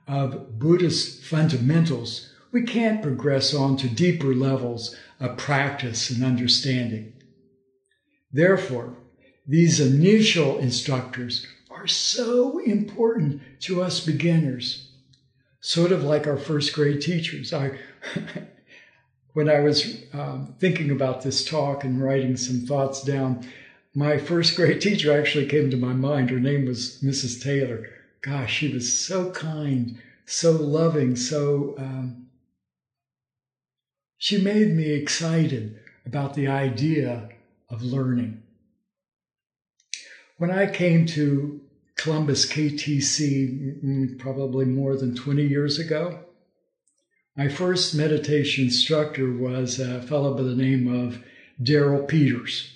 of 0.07 0.57
Buddhist 0.57 1.23
fundamentals, 1.23 2.29
we 2.51 2.63
can't 2.63 3.01
progress 3.01 3.53
on 3.53 3.77
to 3.77 3.89
deeper 3.89 4.33
levels 4.33 4.95
of 5.19 5.37
practice 5.37 6.09
and 6.09 6.23
understanding. 6.23 7.13
Therefore, 8.31 8.95
these 9.47 9.79
initial 9.79 10.57
instructors 10.59 11.45
are 11.69 11.87
so 11.87 12.59
important 12.59 13.41
to 13.61 13.81
us 13.81 13.99
beginners, 13.99 14.91
sort 15.59 15.91
of 15.91 16.03
like 16.03 16.27
our 16.27 16.37
first 16.37 16.73
grade 16.73 17.01
teachers. 17.01 17.53
I 17.53 17.77
when 19.33 19.49
I 19.49 19.59
was 19.61 20.03
um, 20.13 20.55
thinking 20.59 20.91
about 20.91 21.21
this 21.21 21.45
talk 21.45 21.83
and 21.83 22.01
writing 22.01 22.35
some 22.35 22.61
thoughts 22.61 23.03
down, 23.03 23.47
my 23.93 24.17
first 24.17 24.55
grade 24.55 24.81
teacher 24.81 25.17
actually 25.17 25.45
came 25.47 25.69
to 25.71 25.77
my 25.77 25.93
mind. 25.93 26.29
Her 26.29 26.39
name 26.39 26.65
was 26.65 27.01
Mrs. 27.01 27.41
Taylor. 27.41 27.89
Gosh, 28.21 28.53
she 28.53 28.71
was 28.71 28.97
so 28.97 29.31
kind, 29.31 29.97
so 30.25 30.51
loving, 30.51 31.15
so. 31.15 31.75
Um, 31.77 32.27
she 34.17 34.39
made 34.39 34.75
me 34.75 34.91
excited 34.91 35.79
about 36.05 36.35
the 36.35 36.47
idea 36.47 37.29
of 37.71 37.81
learning. 37.81 38.43
When 40.37 40.51
I 40.51 40.67
came 40.67 41.07
to 41.07 41.59
Columbus 41.95 42.45
KTC, 42.45 43.83
mm, 43.83 44.19
probably 44.19 44.65
more 44.65 44.95
than 44.95 45.15
20 45.15 45.43
years 45.43 45.79
ago, 45.79 46.19
my 47.35 47.47
first 47.47 47.95
meditation 47.95 48.65
instructor 48.65 49.31
was 49.31 49.79
a 49.79 50.01
fellow 50.01 50.35
by 50.35 50.43
the 50.43 50.55
name 50.55 50.87
of 50.87 51.23
Daryl 51.61 52.07
Peters. 52.07 52.73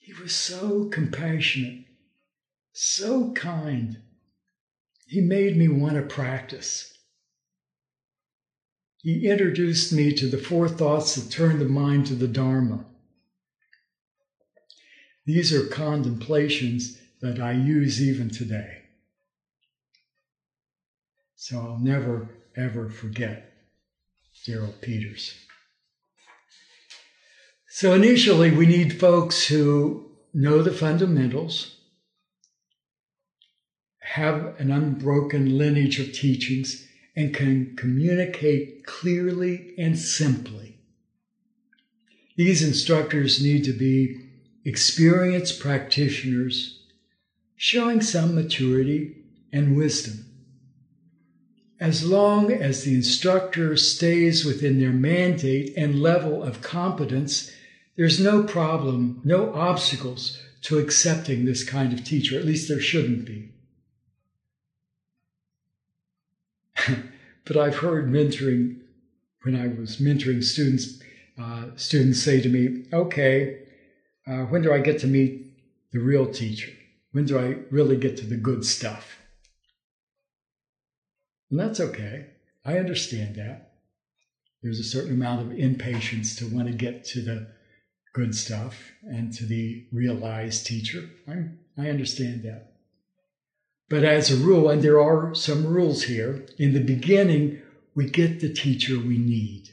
He 0.00 0.12
was 0.12 0.34
so 0.34 0.84
compassionate, 0.86 1.84
so 2.72 3.32
kind. 3.32 4.00
He 5.06 5.20
made 5.20 5.56
me 5.56 5.68
want 5.68 5.94
to 5.94 6.02
practice. 6.02 6.96
He 8.98 9.28
introduced 9.28 9.92
me 9.92 10.12
to 10.14 10.28
the 10.28 10.38
four 10.38 10.68
thoughts 10.68 11.16
that 11.16 11.30
turn 11.30 11.58
the 11.58 11.64
mind 11.64 12.06
to 12.06 12.14
the 12.14 12.28
Dharma. 12.28 12.84
These 15.26 15.52
are 15.52 15.66
contemplations 15.66 16.98
that 17.20 17.40
I 17.40 17.52
use 17.52 18.00
even 18.00 18.30
today. 18.30 18.82
So 21.34 21.58
I'll 21.58 21.78
never 21.78 22.28
ever 22.56 22.88
forget 22.88 23.52
Daryl 24.46 24.80
Peters. 24.80 25.34
So 27.68 27.92
initially, 27.92 28.50
we 28.50 28.66
need 28.66 29.00
folks 29.00 29.48
who 29.48 30.10
know 30.32 30.62
the 30.62 30.72
fundamentals, 30.72 31.76
have 34.00 34.54
an 34.60 34.70
unbroken 34.70 35.58
lineage 35.58 35.98
of 35.98 36.12
teachings, 36.12 36.86
and 37.16 37.34
can 37.34 37.74
communicate 37.76 38.84
clearly 38.84 39.74
and 39.78 39.98
simply. 39.98 40.78
These 42.36 42.62
instructors 42.62 43.42
need 43.42 43.64
to 43.64 43.72
be 43.72 44.20
experienced 44.64 45.60
practitioners 45.60 46.80
showing 47.56 48.00
some 48.00 48.34
maturity 48.34 49.16
and 49.52 49.76
wisdom. 49.76 50.33
As 51.80 52.04
long 52.04 52.52
as 52.52 52.84
the 52.84 52.94
instructor 52.94 53.76
stays 53.76 54.44
within 54.44 54.78
their 54.78 54.92
mandate 54.92 55.74
and 55.76 56.00
level 56.00 56.42
of 56.42 56.62
competence, 56.62 57.50
there's 57.96 58.20
no 58.20 58.44
problem, 58.44 59.20
no 59.24 59.52
obstacles 59.54 60.38
to 60.62 60.78
accepting 60.78 61.44
this 61.44 61.68
kind 61.68 61.92
of 61.92 62.04
teacher. 62.04 62.38
At 62.38 62.44
least 62.44 62.68
there 62.68 62.80
shouldn't 62.80 63.24
be. 63.24 63.50
but 67.44 67.56
I've 67.56 67.76
heard 67.76 68.08
mentoring, 68.08 68.80
when 69.42 69.56
I 69.56 69.66
was 69.68 69.98
mentoring 69.98 70.42
students, 70.42 71.00
uh, 71.38 71.66
students 71.76 72.22
say 72.22 72.40
to 72.40 72.48
me, 72.48 72.84
okay, 72.92 73.62
uh, 74.26 74.44
when 74.44 74.62
do 74.62 74.72
I 74.72 74.78
get 74.78 75.00
to 75.00 75.06
meet 75.06 75.44
the 75.92 75.98
real 75.98 76.26
teacher? 76.26 76.70
When 77.12 77.26
do 77.26 77.38
I 77.38 77.56
really 77.70 77.96
get 77.96 78.16
to 78.18 78.26
the 78.26 78.36
good 78.36 78.64
stuff? 78.64 79.18
And 81.50 81.60
that's 81.60 81.80
okay. 81.80 82.26
I 82.64 82.78
understand 82.78 83.36
that. 83.36 83.72
There's 84.62 84.80
a 84.80 84.84
certain 84.84 85.12
amount 85.12 85.42
of 85.42 85.58
impatience 85.58 86.36
to 86.36 86.46
want 86.46 86.68
to 86.68 86.74
get 86.74 87.04
to 87.06 87.20
the 87.20 87.48
good 88.14 88.34
stuff 88.34 88.92
and 89.02 89.32
to 89.34 89.44
the 89.44 89.86
realized 89.92 90.66
teacher. 90.66 91.10
I'm, 91.28 91.58
I 91.76 91.90
understand 91.90 92.44
that. 92.44 92.72
But 93.90 94.04
as 94.04 94.30
a 94.30 94.42
rule, 94.42 94.70
and 94.70 94.82
there 94.82 95.00
are 95.00 95.34
some 95.34 95.66
rules 95.66 96.04
here, 96.04 96.46
in 96.58 96.72
the 96.72 96.82
beginning, 96.82 97.60
we 97.94 98.08
get 98.08 98.40
the 98.40 98.52
teacher 98.52 98.98
we 98.98 99.18
need. 99.18 99.68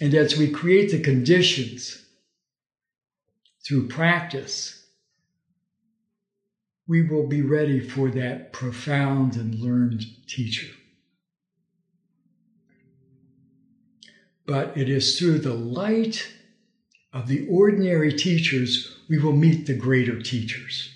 And 0.00 0.14
as 0.14 0.36
we 0.36 0.50
create 0.50 0.90
the 0.90 1.00
conditions 1.00 2.04
through 3.66 3.88
practice, 3.88 4.77
we 6.88 7.02
will 7.02 7.26
be 7.26 7.42
ready 7.42 7.78
for 7.78 8.10
that 8.10 8.52
profound 8.52 9.36
and 9.36 9.54
learned 9.56 10.06
teacher. 10.26 10.66
But 14.46 14.76
it 14.76 14.88
is 14.88 15.18
through 15.18 15.40
the 15.40 15.52
light 15.52 16.32
of 17.12 17.28
the 17.28 17.46
ordinary 17.48 18.12
teachers 18.14 18.96
we 19.08 19.18
will 19.18 19.34
meet 19.34 19.66
the 19.66 19.76
greater 19.76 20.20
teachers. 20.20 20.90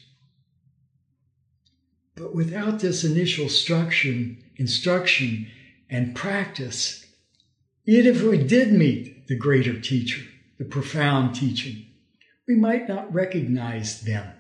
But 2.15 2.35
without 2.35 2.81
this 2.81 3.05
initial 3.05 3.45
instruction, 3.45 4.43
instruction 4.57 5.49
and 5.91 6.15
practice, 6.15 7.05
even 7.87 8.15
if 8.15 8.23
we 8.23 8.39
did 8.39 8.73
meet 8.73 9.27
the 9.29 9.37
greater 9.37 9.79
teacher, 9.79 10.23
the 10.59 10.65
profound 10.65 11.35
teaching, 11.35 11.87
we 12.49 12.55
might 12.55 12.89
not 12.89 13.13
recognize 13.13 14.03
them. 14.03 14.33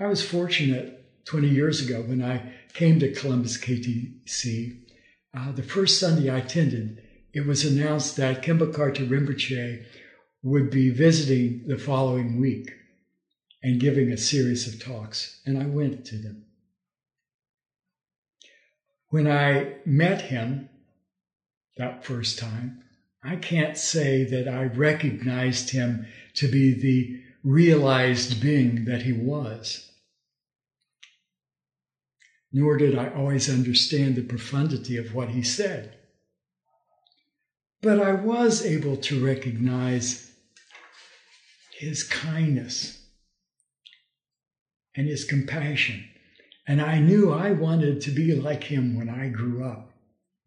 I 0.00 0.06
was 0.06 0.24
fortunate 0.24 1.24
20 1.26 1.48
years 1.48 1.80
ago 1.80 2.02
when 2.02 2.22
I 2.22 2.52
came 2.72 2.98
to 2.98 3.12
Columbus 3.12 3.56
KTC. 3.56 4.80
Uh, 5.32 5.52
the 5.52 5.62
first 5.62 6.00
Sunday 6.00 6.30
I 6.30 6.38
attended, 6.38 7.00
it 7.32 7.46
was 7.46 7.64
announced 7.64 8.16
that 8.16 8.42
Karthar 8.42 9.08
Rinpoche 9.08 9.84
would 10.42 10.70
be 10.70 10.90
visiting 10.90 11.66
the 11.66 11.78
following 11.78 12.40
week 12.40 12.72
and 13.62 13.80
giving 13.80 14.10
a 14.10 14.16
series 14.16 14.66
of 14.66 14.82
talks, 14.82 15.40
and 15.46 15.56
I 15.56 15.66
went 15.66 16.04
to 16.06 16.16
them. 16.16 16.44
When 19.08 19.28
I 19.28 19.76
met 19.86 20.22
him 20.22 20.68
that 21.76 22.04
first 22.04 22.38
time, 22.38 22.82
I 23.22 23.36
can't 23.36 23.78
say 23.78 24.24
that 24.24 24.48
I 24.48 24.64
recognized 24.64 25.70
him 25.70 26.06
to 26.34 26.48
be 26.48 26.74
the 26.74 27.23
realized 27.44 28.40
being 28.40 28.86
that 28.86 29.02
he 29.02 29.12
was. 29.12 29.90
Nor 32.50 32.78
did 32.78 32.96
I 32.96 33.10
always 33.10 33.50
understand 33.50 34.16
the 34.16 34.22
profundity 34.22 34.96
of 34.96 35.14
what 35.14 35.28
he 35.28 35.42
said. 35.42 35.98
But 37.82 38.00
I 38.00 38.12
was 38.12 38.64
able 38.64 38.96
to 38.96 39.24
recognize 39.24 40.30
his 41.78 42.02
kindness 42.02 42.98
and 44.96 45.06
his 45.06 45.24
compassion. 45.24 46.08
And 46.66 46.80
I 46.80 46.98
knew 46.98 47.30
I 47.30 47.50
wanted 47.50 48.00
to 48.02 48.10
be 48.10 48.34
like 48.34 48.64
him 48.64 48.96
when 48.96 49.10
I 49.10 49.28
grew 49.28 49.64
up. 49.64 49.90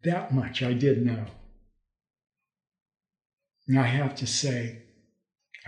That 0.03 0.33
much 0.33 0.63
I 0.63 0.73
did 0.73 1.05
know. 1.05 1.25
And 3.67 3.77
I 3.77 3.83
have 3.83 4.15
to 4.15 4.25
say, 4.25 4.86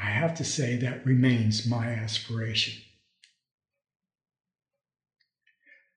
I 0.01 0.05
have 0.05 0.35
to 0.35 0.45
say 0.45 0.77
that 0.77 1.05
remains 1.05 1.67
my 1.67 1.87
aspiration. 1.87 2.81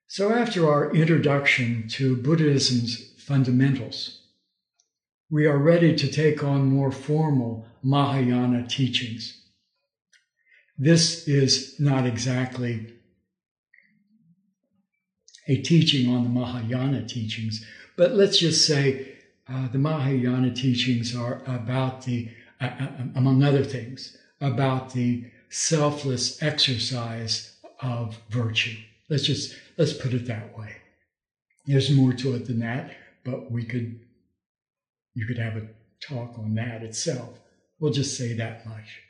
So, 0.09 0.33
after 0.33 0.69
our 0.69 0.93
introduction 0.95 1.88
to 1.91 2.17
Buddhism's 2.17 3.15
fundamentals, 3.17 4.23
we 5.31 5.47
are 5.47 5.57
ready 5.57 5.97
to 5.97 6.09
take 6.09 6.45
on 6.45 6.67
more 6.67 6.93
formal 6.93 7.67
Mahayana 7.83 8.67
teachings. 8.67 9.41
This 10.77 11.27
is 11.27 11.79
not 11.79 12.05
exactly 12.05 12.93
a 15.49 15.57
teaching 15.62 16.12
on 16.15 16.25
the 16.25 16.29
Mahayana 16.29 17.07
teachings, 17.07 17.65
but 17.97 18.15
let's 18.15 18.38
just 18.38 18.67
say 18.67 19.15
uh, 19.49 19.69
the 19.69 19.79
Mahayana 19.79 20.53
teachings 20.53 21.17
are 21.17 21.43
about 21.47 22.03
the, 22.03 22.29
among 23.14 23.42
other 23.42 23.64
things, 23.64 24.16
about 24.40 24.92
the 24.92 25.25
selfless 25.51 26.42
exercise 26.42 27.57
of 27.81 28.18
virtue. 28.31 28.77
Let's 29.09 29.25
just 29.25 29.55
let's 29.77 29.92
put 29.92 30.14
it 30.14 30.27
that 30.27 30.57
way. 30.57 30.77
There's 31.66 31.90
more 31.90 32.12
to 32.14 32.35
it 32.35 32.46
than 32.46 32.61
that, 32.61 32.96
but 33.25 33.51
we 33.51 33.64
could 33.64 34.01
you 35.14 35.27
could 35.27 35.38
have 35.38 35.57
a 35.57 35.68
talk 36.01 36.38
on 36.38 36.55
that 36.55 36.83
itself. 36.83 37.38
We'll 37.79 37.92
just 37.92 38.16
say 38.16 38.35
that 38.35 38.66
much. 38.66 39.01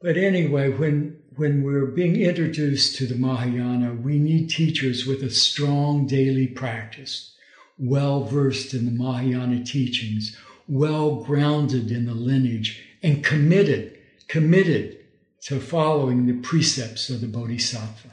But 0.00 0.16
anyway, 0.16 0.68
when 0.68 1.18
when 1.36 1.62
we're 1.62 1.86
being 1.86 2.20
introduced 2.20 2.96
to 2.96 3.06
the 3.06 3.16
Mahayana, 3.16 3.94
we 3.94 4.18
need 4.18 4.48
teachers 4.48 5.06
with 5.06 5.22
a 5.22 5.30
strong 5.30 6.06
daily 6.06 6.46
practice, 6.46 7.34
well 7.78 8.24
versed 8.24 8.74
in 8.74 8.84
the 8.84 8.90
Mahayana 8.90 9.64
teachings, 9.64 10.36
well 10.68 11.16
grounded 11.16 11.90
in 11.90 12.06
the 12.06 12.14
lineage, 12.14 12.82
and 13.02 13.24
committed, 13.24 13.98
committed 14.28 14.98
to 15.42 15.60
following 15.60 16.26
the 16.26 16.40
precepts 16.40 17.10
of 17.10 17.20
the 17.20 17.26
Bodhisattva. 17.26 18.10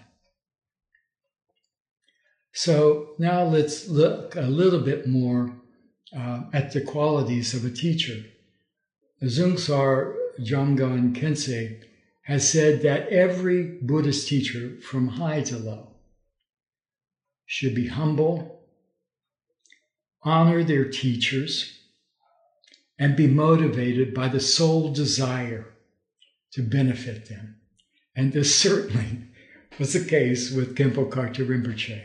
So 2.54 3.12
now 3.18 3.44
let's 3.44 3.88
look 3.88 4.36
a 4.36 4.42
little 4.42 4.82
bit 4.82 5.08
more 5.08 5.56
uh, 6.16 6.42
at 6.52 6.74
the 6.74 6.82
qualities 6.82 7.54
of 7.54 7.64
a 7.64 7.72
teacher. 7.72 8.24
Dzongsar 9.24 10.16
Jamgon 10.40 11.16
Khyentse 11.16 11.84
has 12.24 12.50
said 12.50 12.82
that 12.82 13.08
every 13.10 13.64
Buddhist 13.82 14.28
teacher 14.28 14.80
from 14.82 15.08
high 15.08 15.42
to 15.44 15.58
low 15.58 15.88
should 17.46 17.76
be 17.76 17.88
humble, 17.88 18.62
honor 20.24 20.64
their 20.64 20.86
teachers, 20.90 21.81
and 23.02 23.16
be 23.16 23.26
motivated 23.26 24.14
by 24.14 24.28
the 24.28 24.40
sole 24.40 24.94
desire 24.94 25.66
to 26.52 26.62
benefit 26.62 27.28
them. 27.28 27.56
And 28.16 28.32
this 28.32 28.56
certainly 28.56 29.24
was 29.80 29.94
the 29.94 30.06
case 30.08 30.52
with 30.52 30.76
Khenpo 30.76 31.10
Karthar 31.10 31.48
Rinpoche. 31.48 32.04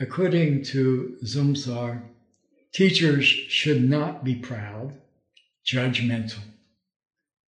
According 0.00 0.64
to 0.64 1.18
Dzongsar, 1.22 2.04
teachers 2.72 3.26
should 3.26 3.86
not 3.86 4.24
be 4.24 4.34
proud, 4.34 4.94
judgmental, 5.66 6.40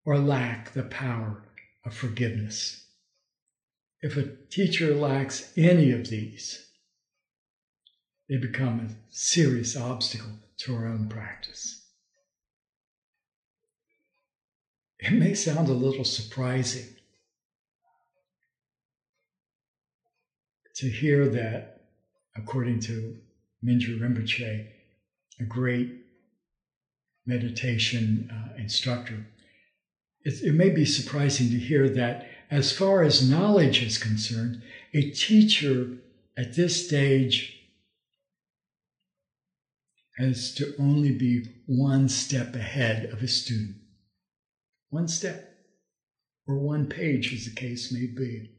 or 0.05 0.19
lack 0.19 0.75
the 0.75 0.83
power 0.83 1.43
of 1.87 1.95
forgiveness. 1.95 2.85
If 4.03 4.19
a 4.19 4.37
teacher 4.51 4.95
lacks 4.95 5.51
any 5.57 5.93
of 5.93 6.11
these, 6.11 6.72
they 8.29 8.37
become 8.37 8.81
a 8.81 9.15
serious 9.15 9.77
obstacle 9.77 10.31
to 10.59 10.75
our 10.75 10.87
own 10.87 11.09
practice. 11.09 11.83
It 14.99 15.13
may 15.13 15.35
sound 15.35 15.69
a 15.69 15.73
little 15.73 16.05
surprising 16.05 16.87
to 20.77 20.89
hear 20.89 21.29
that 21.29 21.81
according 22.37 22.81
to 22.81 23.17
Mingyur 23.65 24.01
Rinpoche, 24.01 24.69
a 25.41 25.45
great 25.45 25.91
meditation 27.27 28.31
uh, 28.33 28.57
instructor, 28.61 29.27
it, 30.25 30.43
it 30.43 30.55
may 30.55 30.71
be 30.71 30.85
surprising 30.85 31.51
to 31.51 31.59
hear 31.59 31.89
that 31.89 32.29
as 32.51 32.71
far 32.71 33.03
as 33.03 33.29
knowledge 33.29 33.83
is 33.83 33.99
concerned, 33.99 34.63
a 34.95 35.11
teacher 35.11 35.99
at 36.37 36.55
this 36.55 36.87
stage 36.87 37.62
has 40.23 40.55
to 40.55 40.75
only 40.79 41.13
be 41.13 41.45
one 41.67 42.09
step 42.09 42.55
ahead 42.55 43.07
of 43.07 43.23
a 43.23 43.29
student. 43.29 43.77
One 44.91 45.09
step, 45.09 45.49
or 46.47 46.59
one 46.59 46.87
page, 46.87 47.33
as 47.33 47.45
the 47.45 47.55
case 47.55 47.93
may 47.93 48.07
be. 48.07 48.51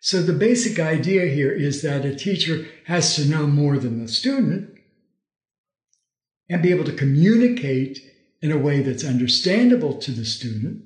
So 0.00 0.22
the 0.22 0.32
basic 0.32 0.80
idea 0.80 1.26
here 1.26 1.52
is 1.52 1.82
that 1.82 2.04
a 2.04 2.14
teacher 2.14 2.66
has 2.86 3.14
to 3.16 3.24
know 3.24 3.46
more 3.46 3.78
than 3.78 4.00
the 4.00 4.08
student 4.08 4.70
and 6.48 6.62
be 6.62 6.70
able 6.70 6.84
to 6.84 6.92
communicate 6.92 8.00
in 8.40 8.50
a 8.50 8.58
way 8.58 8.82
that's 8.82 9.04
understandable 9.04 9.94
to 9.98 10.10
the 10.10 10.24
student. 10.24 10.82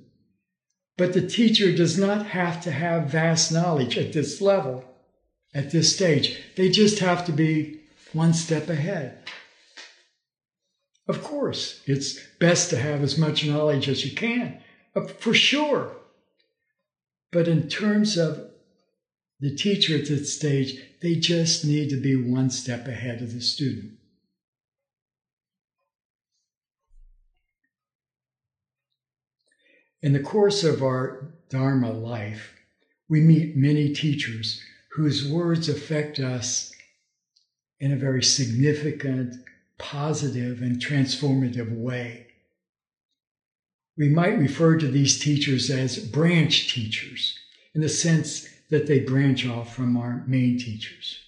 But 0.98 1.12
the 1.12 1.26
teacher 1.26 1.74
does 1.74 1.98
not 1.98 2.26
have 2.26 2.60
to 2.62 2.70
have 2.70 3.10
vast 3.10 3.52
knowledge 3.52 3.96
at 3.96 4.12
this 4.12 4.40
level, 4.40 4.84
at 5.54 5.70
this 5.70 5.94
stage. 5.94 6.38
They 6.56 6.70
just 6.70 6.98
have 6.98 7.24
to 7.26 7.32
be 7.32 7.80
one 8.12 8.34
step 8.34 8.68
ahead. 8.68 9.18
Of 11.08 11.22
course, 11.22 11.82
it's 11.86 12.18
best 12.40 12.70
to 12.70 12.78
have 12.78 13.02
as 13.02 13.16
much 13.16 13.46
knowledge 13.46 13.88
as 13.88 14.04
you 14.04 14.14
can, 14.14 14.60
uh, 14.94 15.06
for 15.06 15.34
sure. 15.34 15.96
But 17.30 17.46
in 17.48 17.68
terms 17.68 18.16
of 18.16 18.50
the 19.38 19.54
teacher 19.54 19.96
at 19.96 20.08
this 20.08 20.34
stage, 20.34 20.80
they 21.02 21.14
just 21.14 21.64
need 21.64 21.90
to 21.90 22.00
be 22.00 22.16
one 22.16 22.50
step 22.50 22.88
ahead 22.88 23.22
of 23.22 23.34
the 23.34 23.40
student. 23.40 23.92
In 30.02 30.12
the 30.12 30.20
course 30.20 30.64
of 30.64 30.82
our 30.82 31.32
Dharma 31.48 31.92
life, 31.92 32.54
we 33.08 33.20
meet 33.20 33.56
many 33.56 33.92
teachers 33.92 34.60
whose 34.92 35.30
words 35.30 35.68
affect 35.68 36.18
us 36.18 36.72
in 37.78 37.92
a 37.92 37.96
very 37.96 38.22
significant, 38.22 39.36
positive, 39.78 40.62
and 40.62 40.80
transformative 40.80 41.76
way. 41.76 42.26
We 43.96 44.08
might 44.08 44.38
refer 44.38 44.76
to 44.78 44.88
these 44.88 45.18
teachers 45.18 45.70
as 45.70 45.98
branch 45.98 46.72
teachers 46.72 47.38
in 47.74 47.80
the 47.80 47.88
sense 47.88 48.48
that 48.70 48.86
they 48.86 49.00
branch 49.00 49.46
off 49.46 49.74
from 49.74 49.96
our 49.96 50.24
main 50.26 50.58
teachers. 50.58 51.18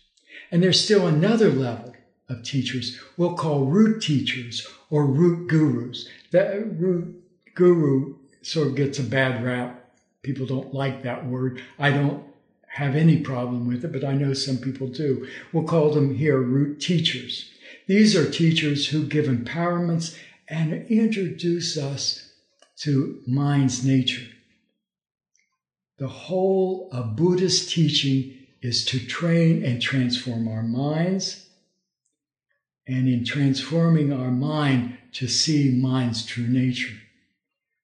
And 0.50 0.62
there's 0.62 0.82
still 0.82 1.06
another 1.06 1.50
level 1.50 1.94
of 2.28 2.42
teachers 2.42 2.98
we'll 3.16 3.34
call 3.34 3.64
root 3.64 4.02
teachers 4.02 4.66
or 4.90 5.06
root 5.06 5.48
gurus. 5.48 6.08
That 6.30 6.78
root 6.78 7.22
guru 7.54 8.16
sort 8.42 8.68
of 8.68 8.74
gets 8.74 8.98
a 8.98 9.02
bad 9.02 9.44
rap. 9.44 9.92
People 10.22 10.46
don't 10.46 10.74
like 10.74 11.02
that 11.02 11.26
word. 11.26 11.62
I 11.78 11.90
don't 11.90 12.24
have 12.68 12.94
any 12.94 13.18
problem 13.18 13.66
with 13.66 13.84
it, 13.84 13.92
but 13.92 14.04
I 14.04 14.12
know 14.12 14.34
some 14.34 14.58
people 14.58 14.88
do. 14.88 15.26
We'll 15.52 15.64
call 15.64 15.90
them 15.90 16.14
here 16.14 16.38
root 16.38 16.80
teachers. 16.80 17.50
These 17.88 18.14
are 18.14 18.31
teachers 18.31 18.88
who 18.88 19.07
give 19.07 19.24
empowerments 19.24 20.14
and 20.46 20.87
introduce 20.88 21.79
us 21.79 22.31
to 22.81 23.22
mind's 23.27 23.83
nature. 23.83 24.27
The 25.96 26.09
whole 26.09 26.90
of 26.92 27.16
Buddhist 27.16 27.70
teaching 27.70 28.35
is 28.61 28.85
to 28.87 28.98
train 29.01 29.64
and 29.64 29.81
transform 29.81 30.48
our 30.48 30.62
minds, 30.62 31.48
and 32.87 33.09
in 33.09 33.24
transforming 33.24 34.12
our 34.12 34.31
mind, 34.31 34.98
to 35.14 35.27
see 35.27 35.70
mind's 35.70 36.27
true 36.27 36.46
nature. 36.46 36.94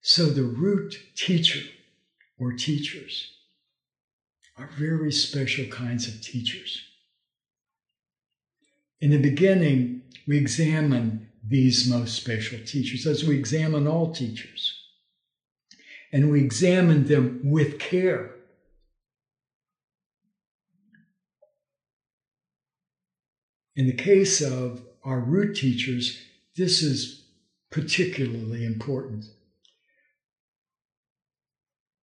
So 0.03 0.27
the 0.27 0.43
root 0.43 0.97
teacher 1.17 1.67
or 2.38 2.53
teachers 2.53 3.31
are 4.59 4.69
very 4.79 5.11
special 5.11 5.64
kinds 5.67 6.07
of 6.07 6.21
teachers. 6.21 6.83
In 9.05 9.11
the 9.11 9.19
beginning, 9.19 10.01
we 10.27 10.38
examine 10.38 11.29
these 11.47 11.87
most 11.87 12.17
special 12.17 12.59
teachers 12.64 13.07
as 13.07 13.23
we 13.23 13.37
examine 13.37 13.87
all 13.87 14.14
teachers. 14.14 14.81
And 16.11 16.31
we 16.31 16.40
examine 16.43 17.05
them 17.05 17.43
with 17.45 17.79
care. 17.79 18.35
In 23.77 23.88
the 23.88 23.93
case 23.93 24.40
of 24.40 24.81
our 25.05 25.21
root 25.21 25.55
teachers, 25.55 26.19
this 26.57 26.83
is 26.83 27.27
particularly 27.71 28.64
important 28.64 29.27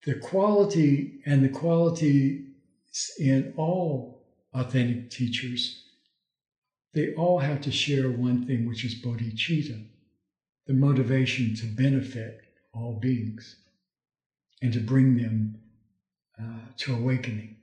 the 0.06 0.20
quality 0.20 1.20
and 1.26 1.44
the 1.44 1.50
quality 1.50 2.46
in 3.18 3.56
all 3.58 4.24
authentic 4.54 5.10
teachers, 5.10 5.81
they 6.94 7.14
all 7.16 7.40
have 7.40 7.62
to 7.62 7.72
share 7.72 8.10
one 8.10 8.46
thing, 8.46 8.68
which 8.68 8.84
is 8.84 9.02
bodhicitta, 9.02 9.86
the 10.68 10.74
motivation 10.74 11.56
to 11.56 11.66
benefit 11.66 12.42
all 12.74 13.00
beings 13.02 13.56
and 14.62 14.74
to 14.74 14.80
bring 14.80 15.18
them 15.18 15.60
uh, 16.40 16.60
to 16.78 16.94
awakening. 16.94 17.58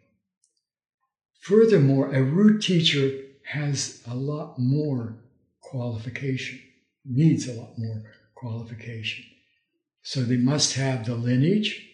Furthermore, 1.41 2.15
a 2.15 2.23
root 2.23 2.63
teacher 2.63 3.11
has 3.45 4.03
a 4.07 4.15
lot 4.15 4.59
more 4.59 5.17
qualification, 5.61 6.61
needs 7.05 7.49
a 7.49 7.53
lot 7.53 7.79
more 7.79 8.03
qualification. 8.35 9.25
So 10.03 10.21
they 10.21 10.37
must 10.37 10.75
have 10.75 11.07
the 11.07 11.15
lineage, 11.15 11.89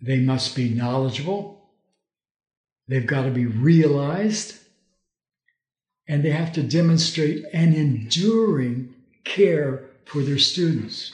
they 0.00 0.18
must 0.18 0.54
be 0.54 0.68
knowledgeable. 0.68 1.70
They've 2.88 3.06
got 3.06 3.22
to 3.22 3.30
be 3.30 3.46
realized. 3.46 4.54
And 6.08 6.24
they 6.24 6.30
have 6.30 6.52
to 6.52 6.62
demonstrate 6.62 7.44
an 7.52 7.74
enduring 7.74 8.94
care 9.24 9.90
for 10.04 10.22
their 10.22 10.38
students. 10.38 11.12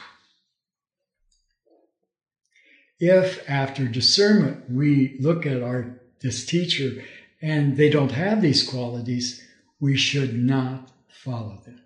If 2.98 3.48
after 3.48 3.86
discernment 3.86 4.70
we 4.70 5.16
look 5.18 5.46
at 5.46 5.62
our 5.62 5.98
this 6.20 6.46
teacher 6.46 7.02
and 7.40 7.76
they 7.76 7.90
don't 7.90 8.12
have 8.12 8.40
these 8.40 8.68
qualities, 8.68 9.42
we 9.80 9.96
should 9.96 10.38
not 10.38 10.92
follow 11.08 11.60
them. 11.64 11.80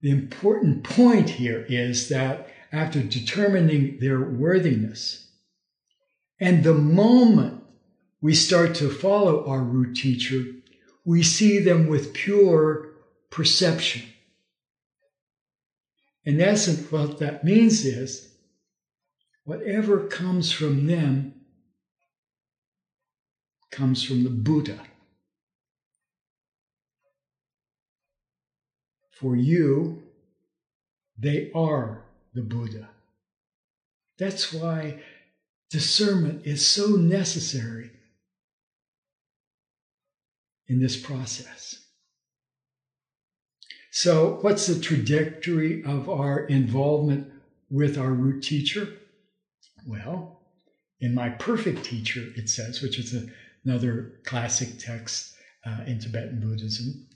The 0.00 0.10
important 0.10 0.84
point 0.84 1.28
here 1.28 1.66
is 1.68 2.08
that 2.08 2.48
after 2.72 3.02
determining 3.02 3.98
their 3.98 4.20
worthiness. 4.20 5.26
And 6.40 6.62
the 6.62 6.74
moment 6.74 7.57
we 8.20 8.34
start 8.34 8.74
to 8.76 8.90
follow 8.90 9.46
our 9.46 9.60
root 9.60 9.94
teacher, 9.94 10.44
we 11.04 11.22
see 11.22 11.60
them 11.60 11.86
with 11.86 12.12
pure 12.12 12.90
perception. 13.30 14.02
In 16.24 16.40
essence, 16.40 16.90
what 16.90 17.18
that 17.20 17.44
means 17.44 17.84
is 17.84 18.34
whatever 19.44 20.06
comes 20.06 20.52
from 20.52 20.86
them 20.86 21.34
comes 23.70 24.02
from 24.02 24.24
the 24.24 24.30
Buddha. 24.30 24.80
For 29.12 29.36
you, 29.36 30.02
they 31.16 31.50
are 31.54 32.04
the 32.34 32.42
Buddha. 32.42 32.88
That's 34.18 34.52
why 34.52 35.00
discernment 35.70 36.46
is 36.46 36.66
so 36.66 36.88
necessary 36.88 37.90
in 40.68 40.80
this 40.80 40.96
process. 40.96 41.84
So, 43.90 44.38
what's 44.42 44.66
the 44.66 44.78
trajectory 44.78 45.82
of 45.82 46.08
our 46.08 46.40
involvement 46.46 47.32
with 47.70 47.98
our 47.98 48.12
root 48.12 48.42
teacher? 48.42 48.88
Well, 49.86 50.42
in 51.00 51.14
my 51.14 51.30
perfect 51.30 51.84
teacher, 51.84 52.24
it 52.36 52.48
says, 52.48 52.82
which 52.82 52.98
is 52.98 53.14
another 53.64 54.20
classic 54.24 54.78
text 54.78 55.34
uh, 55.64 55.84
in 55.86 55.98
Tibetan 55.98 56.40
Buddhism, 56.40 57.08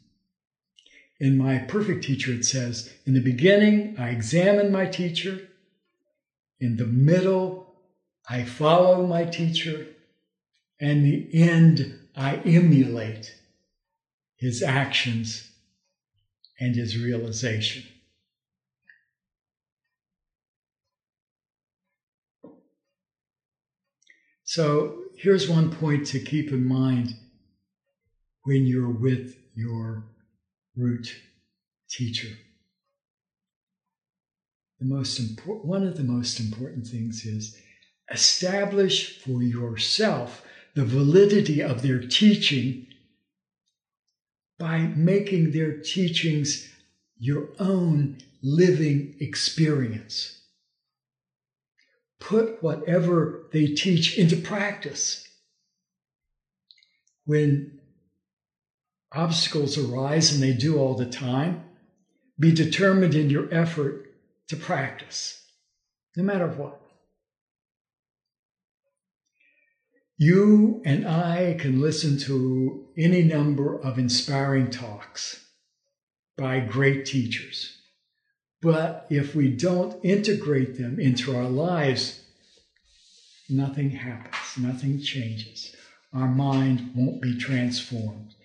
in 1.22 1.38
my 1.38 1.58
perfect 1.58 2.02
teacher, 2.02 2.32
it 2.32 2.44
says, 2.44 2.92
In 3.06 3.14
the 3.14 3.20
beginning, 3.20 3.94
I 3.96 4.08
examine 4.08 4.72
my 4.72 4.86
teacher. 4.86 5.48
In 6.58 6.76
the 6.78 6.86
middle, 6.86 7.76
I 8.28 8.42
follow 8.42 9.06
my 9.06 9.24
teacher. 9.26 9.86
And 10.80 11.04
the 11.04 11.28
end, 11.32 11.96
I 12.16 12.38
emulate 12.38 13.36
his 14.42 14.60
actions 14.60 15.52
and 16.58 16.74
his 16.74 16.98
realization. 16.98 17.84
So 24.42 25.04
here's 25.16 25.48
one 25.48 25.70
point 25.70 26.08
to 26.08 26.18
keep 26.18 26.50
in 26.50 26.66
mind 26.66 27.14
when 28.42 28.66
you're 28.66 28.90
with 28.90 29.36
your 29.54 30.06
root 30.76 31.14
teacher. 31.88 32.36
the 34.80 34.88
most 34.88 35.20
important, 35.20 35.66
one 35.66 35.86
of 35.86 35.96
the 35.96 36.02
most 36.02 36.40
important 36.40 36.88
things 36.88 37.24
is 37.24 37.56
establish 38.10 39.20
for 39.20 39.40
yourself 39.40 40.42
the 40.74 40.84
validity 40.84 41.62
of 41.62 41.82
their 41.82 42.00
teaching 42.00 42.88
by 44.62 44.78
making 44.94 45.50
their 45.50 45.72
teachings 45.72 46.68
your 47.18 47.48
own 47.58 48.16
living 48.44 49.16
experience. 49.18 50.40
Put 52.20 52.62
whatever 52.62 53.48
they 53.52 53.66
teach 53.66 54.16
into 54.16 54.36
practice. 54.36 55.26
When 57.24 57.80
obstacles 59.10 59.76
arise, 59.76 60.32
and 60.32 60.40
they 60.40 60.52
do 60.52 60.78
all 60.78 60.94
the 60.94 61.06
time, 61.06 61.64
be 62.38 62.52
determined 62.52 63.16
in 63.16 63.30
your 63.30 63.52
effort 63.52 64.14
to 64.46 64.54
practice, 64.54 65.42
no 66.16 66.22
matter 66.22 66.46
what. 66.46 66.80
You 70.22 70.80
and 70.84 71.04
I 71.04 71.56
can 71.58 71.80
listen 71.80 72.16
to 72.18 72.86
any 72.96 73.22
number 73.22 73.76
of 73.76 73.98
inspiring 73.98 74.70
talks 74.70 75.44
by 76.38 76.60
great 76.60 77.06
teachers. 77.06 77.76
But 78.60 79.08
if 79.10 79.34
we 79.34 79.48
don't 79.48 79.98
integrate 80.04 80.78
them 80.78 81.00
into 81.00 81.34
our 81.36 81.48
lives, 81.48 82.20
nothing 83.50 83.90
happens, 83.90 84.64
nothing 84.64 85.00
changes. 85.00 85.74
Our 86.14 86.28
mind 86.28 86.92
won't 86.94 87.20
be 87.20 87.36
transformed. 87.36 88.36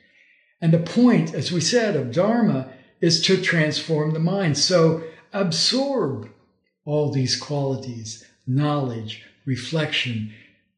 And 0.60 0.74
the 0.74 0.80
point, 0.80 1.36
as 1.36 1.52
we 1.52 1.62
said, 1.62 1.96
of 1.96 2.12
Dharma 2.12 2.74
is 3.02 3.22
to 3.28 3.40
transform 3.40 4.14
the 4.14 4.20
mind. 4.20 4.58
So 4.58 5.04
absorb 5.32 6.28
all 6.86 7.12
these 7.12 7.40
qualities 7.40 8.26
knowledge, 8.48 9.24
reflection, 9.46 10.34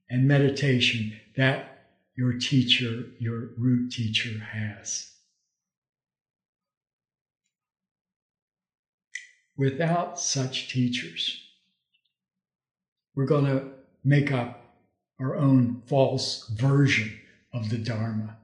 and 0.10 0.28
meditation 0.28 1.14
that 1.36 1.88
your 2.16 2.34
teacher, 2.34 3.06
your 3.20 3.52
root 3.58 3.92
teacher 3.92 4.40
has. 4.40 5.12
Without 9.56 10.20
such 10.20 10.70
teachers, 10.70 11.42
we're 13.16 13.26
going 13.26 13.46
to 13.46 13.70
make 14.04 14.32
up 14.32 14.66
our 15.20 15.36
own 15.36 15.82
false 15.86 16.48
version 16.50 17.20
of 17.54 17.70
the 17.70 17.78
Dharma. 17.78 18.38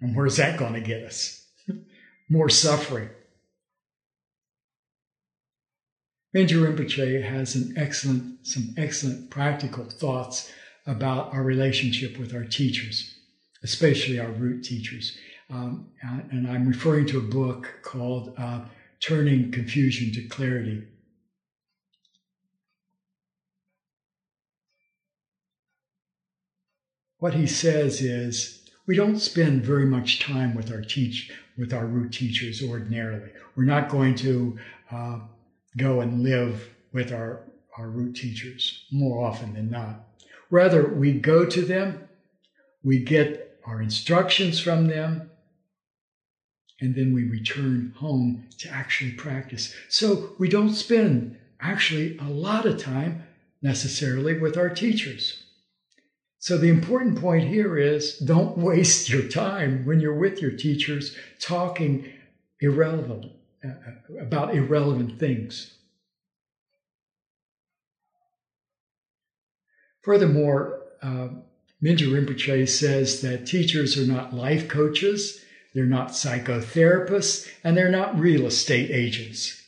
And 0.00 0.14
where's 0.14 0.36
that 0.36 0.58
going 0.58 0.74
to 0.74 0.80
get 0.80 1.04
us? 1.04 1.46
More 2.28 2.48
suffering. 2.48 3.08
Mingyur 6.34 6.76
Rinpoche 6.76 7.22
has 7.22 7.54
an 7.54 7.74
excellent, 7.76 8.46
some 8.46 8.74
excellent 8.76 9.30
practical 9.30 9.84
thoughts 9.84 10.52
about 10.86 11.32
our 11.32 11.42
relationship 11.42 12.18
with 12.18 12.34
our 12.34 12.44
teachers, 12.44 13.16
especially 13.62 14.18
our 14.18 14.30
root 14.30 14.62
teachers. 14.62 15.16
Um, 15.50 15.88
and 16.02 16.48
I'm 16.48 16.66
referring 16.66 17.06
to 17.06 17.18
a 17.18 17.22
book 17.22 17.80
called 17.82 18.34
uh, 18.38 18.62
Turning 19.00 19.50
Confusion 19.50 20.12
to 20.14 20.28
Clarity. 20.28 20.84
What 27.18 27.34
he 27.34 27.46
says 27.46 28.02
is, 28.02 28.62
we 28.86 28.94
don't 28.94 29.18
spend 29.18 29.64
very 29.64 29.86
much 29.86 30.20
time 30.20 30.54
with 30.54 30.70
our 30.70 30.82
teach 30.82 31.32
with 31.58 31.72
our 31.72 31.86
root 31.86 32.12
teachers 32.12 32.62
ordinarily. 32.62 33.30
We're 33.56 33.64
not 33.64 33.88
going 33.88 34.14
to 34.16 34.58
uh, 34.90 35.20
go 35.76 36.00
and 36.00 36.22
live 36.22 36.68
with 36.92 37.12
our, 37.12 37.44
our 37.78 37.88
root 37.88 38.14
teachers 38.14 38.84
more 38.92 39.24
often 39.24 39.54
than 39.54 39.70
not. 39.70 40.05
Rather, 40.50 40.86
we 40.86 41.12
go 41.12 41.44
to 41.44 41.62
them, 41.62 42.08
we 42.82 42.98
get 42.98 43.58
our 43.66 43.82
instructions 43.82 44.60
from 44.60 44.86
them, 44.86 45.30
and 46.80 46.94
then 46.94 47.14
we 47.14 47.24
return 47.24 47.92
home 47.96 48.48
to 48.58 48.68
actually 48.68 49.12
practice. 49.12 49.74
So 49.88 50.30
we 50.38 50.48
don't 50.48 50.74
spend 50.74 51.38
actually 51.60 52.18
a 52.18 52.28
lot 52.28 52.66
of 52.66 52.78
time 52.78 53.24
necessarily 53.62 54.38
with 54.38 54.56
our 54.56 54.68
teachers. 54.68 55.42
So 56.38 56.58
the 56.58 56.68
important 56.68 57.18
point 57.20 57.48
here 57.48 57.76
is 57.76 58.18
don't 58.18 58.58
waste 58.58 59.08
your 59.08 59.28
time 59.28 59.84
when 59.84 60.00
you're 60.00 60.14
with 60.14 60.40
your 60.40 60.52
teachers 60.52 61.16
talking 61.40 62.12
irrelevant 62.60 63.32
uh, 63.64 63.68
uh 63.68 64.22
about 64.22 64.54
irrelevant 64.54 65.18
things. 65.18 65.75
Furthermore, 70.06 70.82
uh, 71.02 71.30
Mingyur 71.82 72.12
Rinpoche 72.12 72.68
says 72.68 73.22
that 73.22 73.44
teachers 73.44 73.98
are 73.98 74.06
not 74.06 74.32
life 74.32 74.68
coaches, 74.68 75.44
they're 75.74 75.84
not 75.84 76.10
psychotherapists, 76.10 77.48
and 77.64 77.76
they're 77.76 77.90
not 77.90 78.16
real 78.16 78.46
estate 78.46 78.92
agents. 78.92 79.60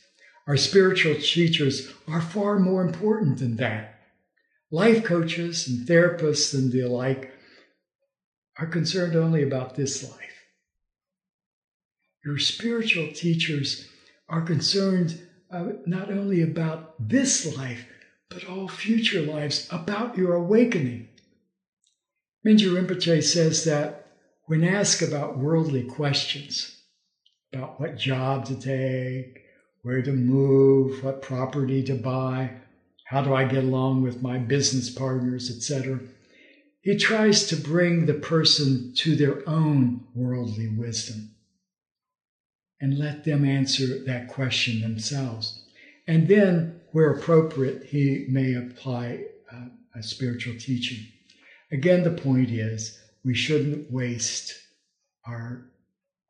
Our 0.47 0.55
spiritual 0.55 1.15
teachers 1.15 1.91
are 2.07 2.21
far 2.21 2.57
more 2.57 2.81
important 2.81 3.39
than 3.39 3.57
that. 3.57 3.99
Life 4.71 5.03
coaches 5.03 5.67
and 5.67 5.85
therapists 5.85 6.53
and 6.53 6.71
the 6.71 6.85
like 6.85 7.33
are 8.57 8.67
concerned 8.67 9.17
only 9.17 9.43
about 9.43 9.75
this 9.75 10.09
life. 10.09 10.45
Your 12.23 12.37
spiritual 12.37 13.11
teachers 13.11 13.89
are 14.29 14.41
concerned 14.41 15.21
uh, 15.51 15.65
not 15.85 16.09
only 16.09 16.41
about 16.41 16.95
this 16.97 17.57
life, 17.57 17.85
but 18.29 18.45
all 18.45 18.67
future 18.67 19.21
lives 19.21 19.67
about 19.71 20.17
your 20.17 20.35
awakening. 20.35 21.07
Mingyur 22.45 22.85
Rinpoche 22.85 23.23
says 23.23 23.65
that 23.65 24.07
when 24.45 24.63
asked 24.63 25.01
about 25.01 25.37
worldly 25.37 25.83
questions, 25.83 26.81
about 27.51 27.79
what 27.79 27.97
job 27.97 28.45
to 28.45 28.55
take, 28.59 29.43
where 29.81 30.01
to 30.01 30.11
move, 30.11 31.03
what 31.03 31.21
property 31.21 31.83
to 31.83 31.95
buy, 31.95 32.51
how 33.05 33.21
do 33.23 33.33
I 33.33 33.45
get 33.45 33.63
along 33.63 34.03
with 34.03 34.21
my 34.21 34.37
business 34.37 34.89
partners, 34.89 35.49
etc., 35.49 35.99
he 36.81 36.95
tries 36.95 37.47
to 37.47 37.55
bring 37.55 38.05
the 38.05 38.13
person 38.13 38.93
to 38.95 39.15
their 39.15 39.47
own 39.47 40.05
worldly 40.15 40.69
wisdom 40.69 41.31
and 42.79 42.97
let 42.97 43.25
them 43.25 43.43
answer 43.43 44.03
that 44.05 44.29
question 44.29 44.81
themselves. 44.81 45.61
And 46.07 46.27
then 46.27 46.78
where 46.91 47.11
appropriate, 47.11 47.83
he 47.85 48.25
may 48.29 48.55
apply 48.55 49.25
uh, 49.51 49.65
a 49.95 50.03
spiritual 50.03 50.55
teaching. 50.59 51.05
Again, 51.71 52.03
the 52.03 52.11
point 52.11 52.49
is 52.49 52.99
we 53.23 53.35
shouldn't 53.35 53.91
waste 53.91 54.53
our, 55.27 55.65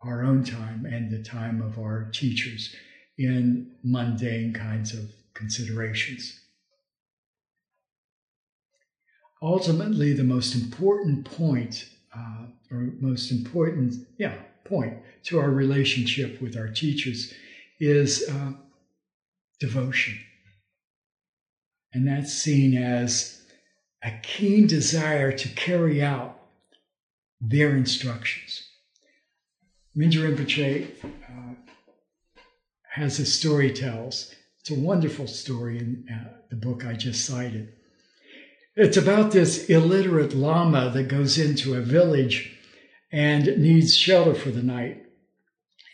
our 0.02 0.24
own 0.24 0.44
time 0.44 0.86
and 0.86 1.12
the 1.12 1.24
time 1.24 1.62
of 1.62 1.78
our 1.80 2.10
teachers 2.12 2.76
in 3.18 3.72
mundane 3.84 4.54
kinds 4.54 4.94
of 4.94 5.12
considerations. 5.34 6.40
Ultimately, 9.42 10.14
the 10.14 10.24
most 10.24 10.56
important 10.56 11.24
point, 11.24 11.88
uh, 12.14 12.48
or 12.72 12.92
most 13.00 13.32
important, 13.32 13.96
yeah, 14.18 14.36
point 14.66 14.98
to 15.24 15.40
our 15.40 15.50
relationship 15.50 16.42
with 16.42 16.58
our 16.58 16.68
teachers 16.68 17.34
is 17.80 18.28
uh, 18.30 18.52
devotion. 19.60 20.20
And 21.94 22.08
that's 22.08 22.34
seen 22.34 22.78
as 22.78 23.42
a 24.04 24.12
keen 24.22 24.68
desire 24.68 25.32
to 25.32 25.50
carry 25.50 26.02
out 26.02 26.40
their 27.42 27.76
instructions. 27.76 28.64
Mingyur 29.98 30.36
Rinpoche 30.36 30.88
uh, 31.04 31.56
has 32.92 33.20
a 33.20 33.26
story 33.26 33.72
tells. 33.72 34.34
It's 34.60 34.72
a 34.72 34.76
wonderful 34.80 35.28
story 35.28 35.80
in 35.80 36.06
uh, 36.12 36.38
the 36.50 36.56
book 36.56 36.86
I 36.86 36.94
just 36.94 37.26
cited. 37.26 37.74
It's 38.76 38.98
about 38.98 39.32
this 39.32 39.66
illiterate 39.66 40.34
lama 40.34 40.92
that 40.92 41.08
goes 41.08 41.38
into 41.38 41.76
a 41.76 41.82
village 41.82 42.56
and 43.12 43.46
needs 43.58 43.96
shelter 43.96 44.36
for 44.36 44.52
the 44.52 44.64
night. 44.64 45.06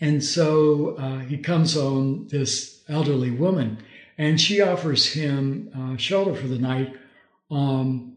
And 0.01 0.23
so 0.23 0.95
uh, 0.97 1.19
he 1.19 1.37
comes 1.37 1.77
on 1.77 2.27
this 2.27 2.83
elderly 2.89 3.31
woman 3.31 3.77
and 4.17 4.39
she 4.39 4.61
offers 4.61 5.11
him 5.13 5.71
uh, 5.77 5.97
shelter 5.97 6.35
for 6.35 6.47
the 6.47 6.59
night 6.59 6.95
um, 7.51 8.15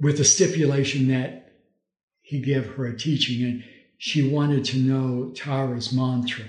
with 0.00 0.18
the 0.18 0.24
stipulation 0.24 1.08
that 1.08 1.52
he 2.20 2.40
give 2.40 2.66
her 2.74 2.86
a 2.86 2.96
teaching. 2.96 3.44
And 3.44 3.64
she 3.96 4.28
wanted 4.28 4.64
to 4.66 4.78
know 4.78 5.32
Tara's 5.34 5.92
mantra. 5.92 6.44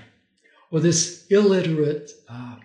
Well, 0.70 0.82
this 0.82 1.26
illiterate 1.28 2.12
uh, 2.28 2.56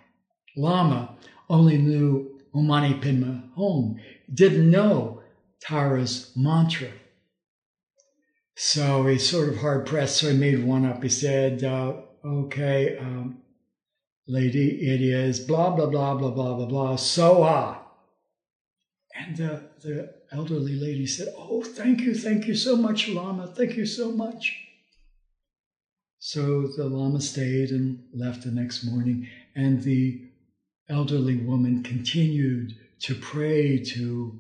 Lama 0.56 1.16
only 1.50 1.78
knew 1.78 2.40
Om 2.54 2.68
Mani 2.68 2.94
Padme 2.96 3.40
Hum, 3.56 4.00
didn't 4.34 4.70
know 4.70 5.22
Tara's 5.60 6.32
mantra. 6.36 6.90
So 8.56 9.06
he's 9.06 9.28
sort 9.28 9.50
of 9.50 9.58
hard 9.58 9.86
pressed. 9.86 10.18
So 10.18 10.30
he 10.30 10.38
made 10.38 10.64
one 10.64 10.86
up. 10.86 11.02
He 11.04 11.10
said, 11.10 11.64
uh, 11.64 11.94
okay, 12.24 12.98
um, 12.98 13.42
lady, 14.28 14.90
it 14.90 15.02
is 15.02 15.40
blah, 15.40 15.76
blah, 15.76 15.86
blah, 15.86 16.16
blah, 16.16 16.32
blah, 16.32 16.56
blah, 16.56 16.66
blah, 16.66 16.96
so 16.96 17.44
ah. 17.44 17.82
And 19.16 19.38
the, 19.38 19.70
the 19.82 20.14
elderly 20.32 20.76
lady 20.76 21.06
said, 21.06 21.34
Oh, 21.38 21.64
thank 21.64 22.02
you, 22.02 22.14
thank 22.14 22.48
you 22.48 22.56
so 22.56 22.76
much, 22.76 23.08
Lama, 23.08 23.48
thank 23.48 23.76
you 23.78 23.86
so 23.86 24.12
much. 24.12 24.58
So 26.20 26.68
the 26.76 26.86
Lama 26.86 27.22
stayed 27.22 27.70
and 27.70 28.04
left 28.14 28.44
the 28.44 28.52
next 28.52 28.84
morning, 28.84 29.30
and 29.56 29.84
the 29.84 30.22
elderly 30.90 31.38
woman 31.38 31.84
continued 31.84 32.74
to 33.02 33.16
pray 33.16 33.78
to 33.80 34.40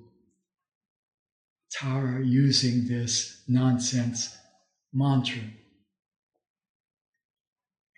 Tara 1.71 2.24
using 2.24 2.88
this 2.88 3.43
nonsense 3.48 4.36
mantra. 4.93 5.43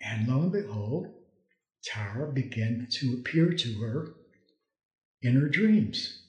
And 0.00 0.28
lo 0.28 0.42
and 0.42 0.52
behold, 0.52 1.06
Tara 1.84 2.30
began 2.30 2.86
to 2.90 3.14
appear 3.14 3.52
to 3.52 3.74
her 3.80 4.14
in 5.22 5.34
her 5.34 5.48
dreams. 5.48 6.22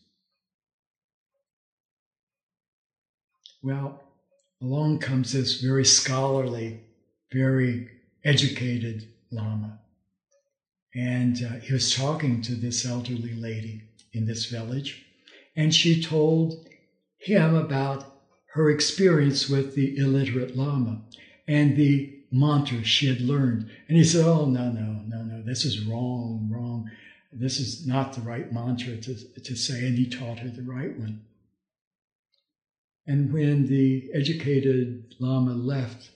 Well, 3.62 4.03
along 4.62 4.99
comes 4.99 5.33
this 5.33 5.62
very 5.62 5.85
scholarly, 5.85 6.81
very 7.31 7.89
educated 8.23 9.07
Lama. 9.31 9.79
And 10.95 11.43
uh, 11.43 11.59
he 11.59 11.73
was 11.73 11.95
talking 11.95 12.41
to 12.43 12.53
this 12.53 12.85
elderly 12.85 13.33
lady 13.33 13.83
in 14.13 14.25
this 14.25 14.45
village, 14.45 15.05
and 15.55 15.73
she 15.73 16.01
told 16.01 16.67
him 17.17 17.53
about 17.53 18.15
her 18.53 18.71
experience 18.71 19.47
with 19.47 19.75
the 19.75 19.97
illiterate 19.97 20.55
Lama 20.55 21.01
and 21.47 21.75
the 21.75 22.18
mantra 22.31 22.83
she 22.83 23.07
had 23.07 23.21
learned. 23.21 23.69
And 23.87 23.97
he 23.97 24.03
said, 24.03 24.25
Oh, 24.25 24.45
no, 24.45 24.71
no, 24.71 25.01
no, 25.07 25.23
no, 25.23 25.41
this 25.41 25.65
is 25.65 25.85
wrong, 25.85 26.49
wrong. 26.51 26.89
This 27.31 27.59
is 27.59 27.85
not 27.85 28.13
the 28.13 28.21
right 28.21 28.51
mantra 28.51 28.97
to, 28.97 29.15
to 29.39 29.55
say. 29.55 29.85
And 29.85 29.97
he 29.97 30.09
taught 30.09 30.39
her 30.39 30.49
the 30.49 30.63
right 30.63 30.97
one. 30.97 31.21
And 33.05 33.33
when 33.33 33.67
the 33.67 34.09
educated 34.13 35.15
Lama 35.19 35.53
left, 35.53 36.11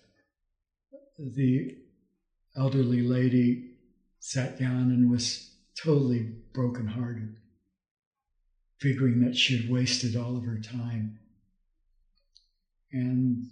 the 1.17 1.78
elderly 2.56 3.02
lady 3.02 3.71
sat 4.19 4.60
down 4.60 4.91
and 4.91 5.10
was 5.10 5.52
totally 5.76 6.32
brokenhearted, 6.54 7.36
figuring 8.80 9.21
that 9.21 9.36
she 9.36 9.58
had 9.58 9.69
wasted 9.71 10.15
all 10.15 10.38
of 10.38 10.45
her 10.45 10.60
time. 10.60 11.19
And 12.91 13.49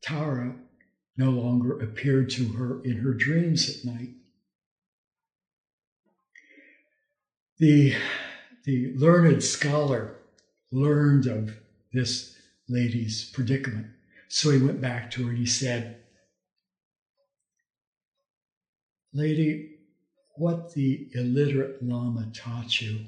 Tara 0.00 0.54
no 1.16 1.30
longer 1.30 1.80
appeared 1.80 2.30
to 2.30 2.48
her 2.52 2.82
in 2.84 2.96
her 2.98 3.14
dreams 3.14 3.68
at 3.68 3.84
night. 3.84 4.10
The, 7.58 7.94
the 8.64 8.92
learned 8.96 9.42
scholar 9.42 10.16
learned 10.72 11.26
of 11.26 11.56
this 11.92 12.36
lady's 12.68 13.30
predicament. 13.30 13.86
So 14.28 14.50
he 14.50 14.58
went 14.58 14.80
back 14.80 15.10
to 15.12 15.24
her 15.24 15.28
and 15.30 15.38
he 15.38 15.46
said, 15.46 16.00
Lady, 19.12 19.76
what 20.36 20.74
the 20.74 21.08
illiterate 21.14 21.80
Lama 21.80 22.32
taught 22.34 22.80
you 22.80 23.06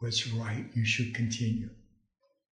was 0.00 0.32
right. 0.32 0.64
You 0.72 0.86
should 0.86 1.14
continue. 1.14 1.68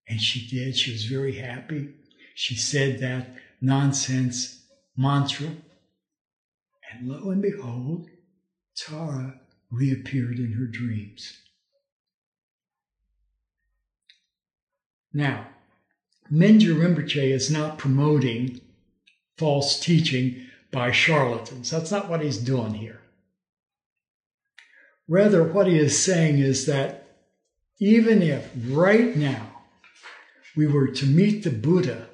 And 0.06 0.20
she 0.20 0.46
did. 0.46 0.76
She 0.76 0.92
was 0.92 1.06
very 1.06 1.38
happy. 1.38 1.94
She 2.34 2.54
said 2.54 3.00
that 3.00 3.34
nonsense 3.60 4.57
mantra. 4.98 5.46
And 6.92 7.08
lo 7.08 7.30
and 7.30 7.40
behold, 7.40 8.08
Tara 8.76 9.40
reappeared 9.70 10.38
in 10.38 10.52
her 10.52 10.66
dreams. 10.66 11.38
Now, 15.12 15.46
Mingyur 16.30 16.74
Rinpoche 16.74 17.32
is 17.32 17.50
not 17.50 17.78
promoting 17.78 18.60
false 19.38 19.80
teaching 19.80 20.46
by 20.70 20.90
charlatans. 20.90 21.70
That's 21.70 21.90
not 21.90 22.08
what 22.08 22.20
he's 22.20 22.38
doing 22.38 22.74
here. 22.74 23.00
Rather, 25.06 25.42
what 25.42 25.66
he 25.66 25.78
is 25.78 25.98
saying 25.98 26.38
is 26.38 26.66
that 26.66 27.16
even 27.78 28.22
if 28.22 28.50
right 28.66 29.16
now 29.16 29.62
we 30.54 30.66
were 30.66 30.88
to 30.88 31.06
meet 31.06 31.44
the 31.44 31.50
Buddha, 31.50 32.08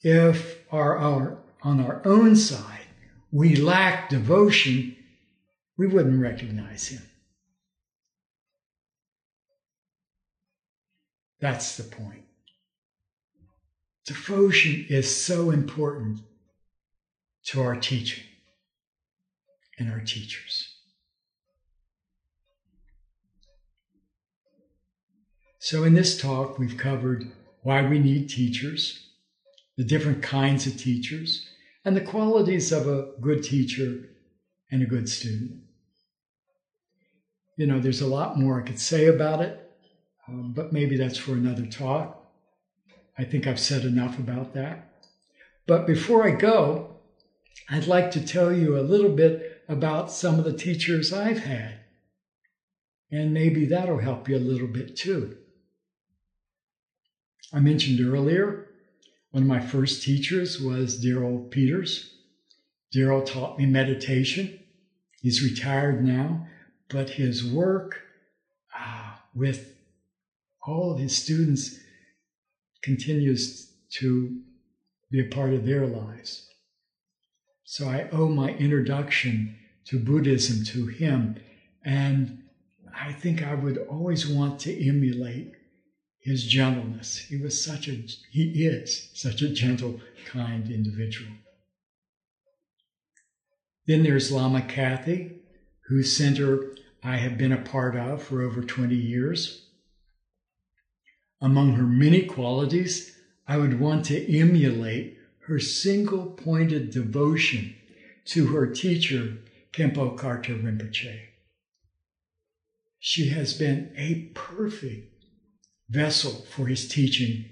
if 0.00 0.62
our, 0.72 0.96
our, 0.96 1.43
on 1.64 1.80
our 1.80 2.02
own 2.04 2.36
side 2.36 2.84
we 3.34 3.56
lack 3.56 4.10
devotion, 4.10 4.94
we 5.76 5.88
wouldn't 5.88 6.22
recognize 6.22 6.86
him. 6.86 7.02
That's 11.40 11.76
the 11.76 11.82
point. 11.82 12.22
Devotion 14.06 14.86
is 14.88 15.20
so 15.20 15.50
important 15.50 16.20
to 17.46 17.60
our 17.60 17.74
teaching 17.74 18.22
and 19.80 19.90
our 19.90 19.98
teachers. 19.98 20.68
So, 25.58 25.82
in 25.82 25.94
this 25.94 26.16
talk, 26.16 26.56
we've 26.56 26.76
covered 26.76 27.32
why 27.62 27.82
we 27.82 27.98
need 27.98 28.28
teachers, 28.28 29.08
the 29.76 29.82
different 29.82 30.22
kinds 30.22 30.68
of 30.68 30.76
teachers, 30.76 31.48
and 31.84 31.96
the 31.96 32.00
qualities 32.00 32.72
of 32.72 32.88
a 32.88 33.12
good 33.20 33.42
teacher 33.42 34.08
and 34.70 34.82
a 34.82 34.86
good 34.86 35.08
student. 35.08 35.60
You 37.56 37.66
know, 37.66 37.78
there's 37.78 38.00
a 38.00 38.06
lot 38.06 38.38
more 38.38 38.60
I 38.60 38.66
could 38.66 38.80
say 38.80 39.06
about 39.06 39.40
it, 39.40 39.70
um, 40.26 40.52
but 40.54 40.72
maybe 40.72 40.96
that's 40.96 41.18
for 41.18 41.32
another 41.32 41.66
talk. 41.66 42.20
I 43.16 43.24
think 43.24 43.46
I've 43.46 43.60
said 43.60 43.84
enough 43.84 44.18
about 44.18 44.54
that. 44.54 44.90
But 45.66 45.86
before 45.86 46.26
I 46.26 46.32
go, 46.32 46.96
I'd 47.70 47.86
like 47.86 48.10
to 48.12 48.26
tell 48.26 48.52
you 48.52 48.76
a 48.76 48.82
little 48.82 49.12
bit 49.12 49.62
about 49.68 50.10
some 50.10 50.38
of 50.38 50.44
the 50.44 50.52
teachers 50.52 51.12
I've 51.12 51.44
had. 51.44 51.80
And 53.10 53.32
maybe 53.32 53.66
that'll 53.66 53.98
help 53.98 54.28
you 54.28 54.36
a 54.36 54.38
little 54.38 54.66
bit 54.66 54.96
too. 54.96 55.36
I 57.52 57.60
mentioned 57.60 58.00
earlier, 58.00 58.63
one 59.34 59.42
of 59.42 59.48
my 59.48 59.58
first 59.58 60.04
teachers 60.04 60.60
was 60.60 61.04
Daryl 61.04 61.50
Peters. 61.50 62.14
Daryl 62.94 63.26
taught 63.26 63.58
me 63.58 63.66
meditation. 63.66 64.60
He's 65.22 65.42
retired 65.42 66.04
now, 66.04 66.46
but 66.88 67.10
his 67.10 67.44
work 67.44 68.00
uh, 68.78 69.16
with 69.34 69.74
all 70.64 70.92
of 70.92 71.00
his 71.00 71.16
students 71.16 71.80
continues 72.80 73.72
to 73.94 74.40
be 75.10 75.20
a 75.20 75.34
part 75.34 75.52
of 75.52 75.66
their 75.66 75.84
lives. 75.84 76.48
So 77.64 77.88
I 77.88 78.08
owe 78.12 78.28
my 78.28 78.50
introduction 78.50 79.56
to 79.86 79.98
Buddhism 79.98 80.64
to 80.66 80.86
him. 80.86 81.40
And 81.84 82.44
I 82.96 83.10
think 83.10 83.42
I 83.42 83.54
would 83.54 83.78
always 83.78 84.28
want 84.28 84.60
to 84.60 84.88
emulate 84.88 85.54
his 86.24 86.46
gentleness. 86.46 87.18
He 87.18 87.36
was 87.36 87.62
such 87.62 87.86
a, 87.86 88.02
he 88.30 88.64
is 88.64 89.10
such 89.12 89.42
a 89.42 89.50
gentle, 89.50 90.00
kind 90.26 90.70
individual. 90.70 91.30
Then 93.86 94.02
there's 94.02 94.32
Lama 94.32 94.62
Kathy, 94.62 95.42
whose 95.88 96.16
center 96.16 96.74
I 97.02 97.18
have 97.18 97.36
been 97.36 97.52
a 97.52 97.60
part 97.60 97.94
of 97.94 98.22
for 98.22 98.40
over 98.40 98.62
20 98.62 98.94
years. 98.94 99.66
Among 101.42 101.74
her 101.74 101.86
many 101.86 102.22
qualities, 102.22 103.14
I 103.46 103.58
would 103.58 103.78
want 103.78 104.06
to 104.06 104.38
emulate 104.38 105.18
her 105.40 105.60
single 105.60 106.24
pointed 106.24 106.90
devotion 106.90 107.74
to 108.26 108.46
her 108.46 108.66
teacher, 108.66 109.36
Khenpo 109.72 110.16
Karthar 110.16 110.62
Rinpoche. 110.62 111.20
She 112.98 113.28
has 113.28 113.52
been 113.52 113.92
a 113.98 114.30
perfect 114.32 115.13
vessel 115.88 116.44
for 116.50 116.66
his 116.66 116.88
teaching 116.88 117.46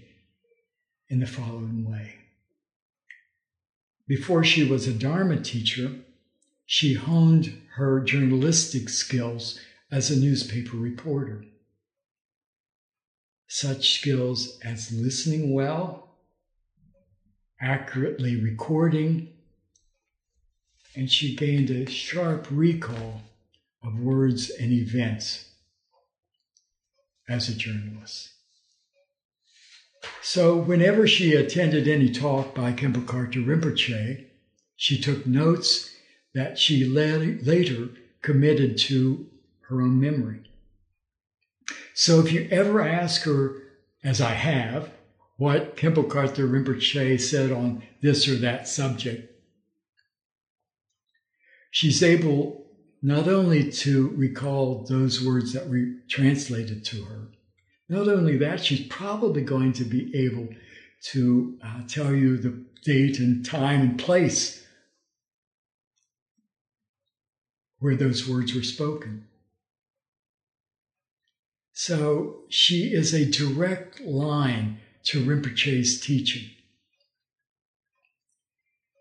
in 1.08 1.20
the 1.20 1.26
following 1.26 1.88
way. 1.88 2.16
Before 4.06 4.42
she 4.42 4.64
was 4.64 4.86
a 4.86 4.92
Dharma 4.92 5.40
teacher, 5.40 5.96
she 6.66 6.94
honed 6.94 7.62
her 7.74 8.00
journalistic 8.00 8.88
skills 8.88 9.60
as 9.90 10.10
a 10.10 10.18
newspaper 10.18 10.76
reporter. 10.76 11.44
Such 13.46 13.92
skills 13.92 14.58
as 14.64 14.92
listening 14.92 15.52
well, 15.52 16.16
accurately 17.60 18.36
recording, 18.36 19.28
and 20.96 21.10
she 21.10 21.36
gained 21.36 21.70
a 21.70 21.86
sharp 21.86 22.46
recall 22.50 23.22
of 23.82 24.00
words 24.00 24.50
and 24.50 24.72
events 24.72 25.51
as 27.28 27.48
a 27.48 27.54
journalist. 27.54 28.30
So, 30.20 30.56
whenever 30.56 31.06
she 31.06 31.34
attended 31.34 31.86
any 31.86 32.10
talk 32.10 32.54
by 32.54 32.72
Khenpo 32.72 33.04
Rinpoche, 33.04 34.26
she 34.76 35.00
took 35.00 35.26
notes 35.26 35.94
that 36.34 36.58
she 36.58 36.84
later 36.84 37.90
committed 38.20 38.78
to 38.78 39.28
her 39.68 39.82
own 39.82 40.00
memory. 40.00 40.42
So 41.94 42.20
if 42.20 42.32
you 42.32 42.48
ever 42.50 42.80
ask 42.80 43.22
her, 43.22 43.62
as 44.02 44.20
I 44.20 44.32
have, 44.32 44.90
what 45.36 45.76
Khenpo 45.76 46.08
Karthar 46.08 46.48
Rinpoche 46.48 47.20
said 47.20 47.52
on 47.52 47.82
this 48.00 48.28
or 48.28 48.36
that 48.36 48.66
subject, 48.68 49.32
she's 51.70 52.02
able 52.02 52.61
not 53.02 53.26
only 53.26 53.70
to 53.70 54.08
recall 54.10 54.86
those 54.88 55.22
words 55.22 55.52
that 55.52 55.68
we 55.68 55.96
translated 56.08 56.84
to 56.84 57.02
her, 57.04 57.28
not 57.88 58.08
only 58.08 58.36
that, 58.38 58.64
she's 58.64 58.86
probably 58.86 59.42
going 59.42 59.72
to 59.72 59.84
be 59.84 60.14
able 60.14 60.48
to 61.02 61.58
uh, 61.64 61.80
tell 61.88 62.14
you 62.14 62.38
the 62.38 62.64
date 62.84 63.18
and 63.18 63.44
time 63.44 63.80
and 63.80 63.98
place 63.98 64.64
where 67.80 67.96
those 67.96 68.28
words 68.28 68.54
were 68.54 68.62
spoken. 68.62 69.26
So 71.72 72.42
she 72.48 72.92
is 72.92 73.12
a 73.12 73.28
direct 73.28 74.00
line 74.00 74.78
to 75.04 75.24
Rinpoche's 75.24 76.00
teaching. 76.00 76.50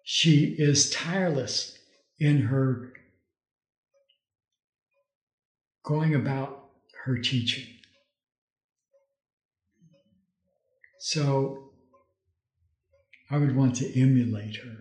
She 0.03 0.55
is 0.57 0.89
tireless 0.89 1.77
in 2.19 2.41
her 2.43 2.93
going 5.83 6.15
about 6.15 6.69
her 7.05 7.17
teaching. 7.17 7.65
So 10.99 11.71
I 13.29 13.37
would 13.37 13.55
want 13.55 13.75
to 13.77 13.99
emulate 13.99 14.57
her. 14.57 14.77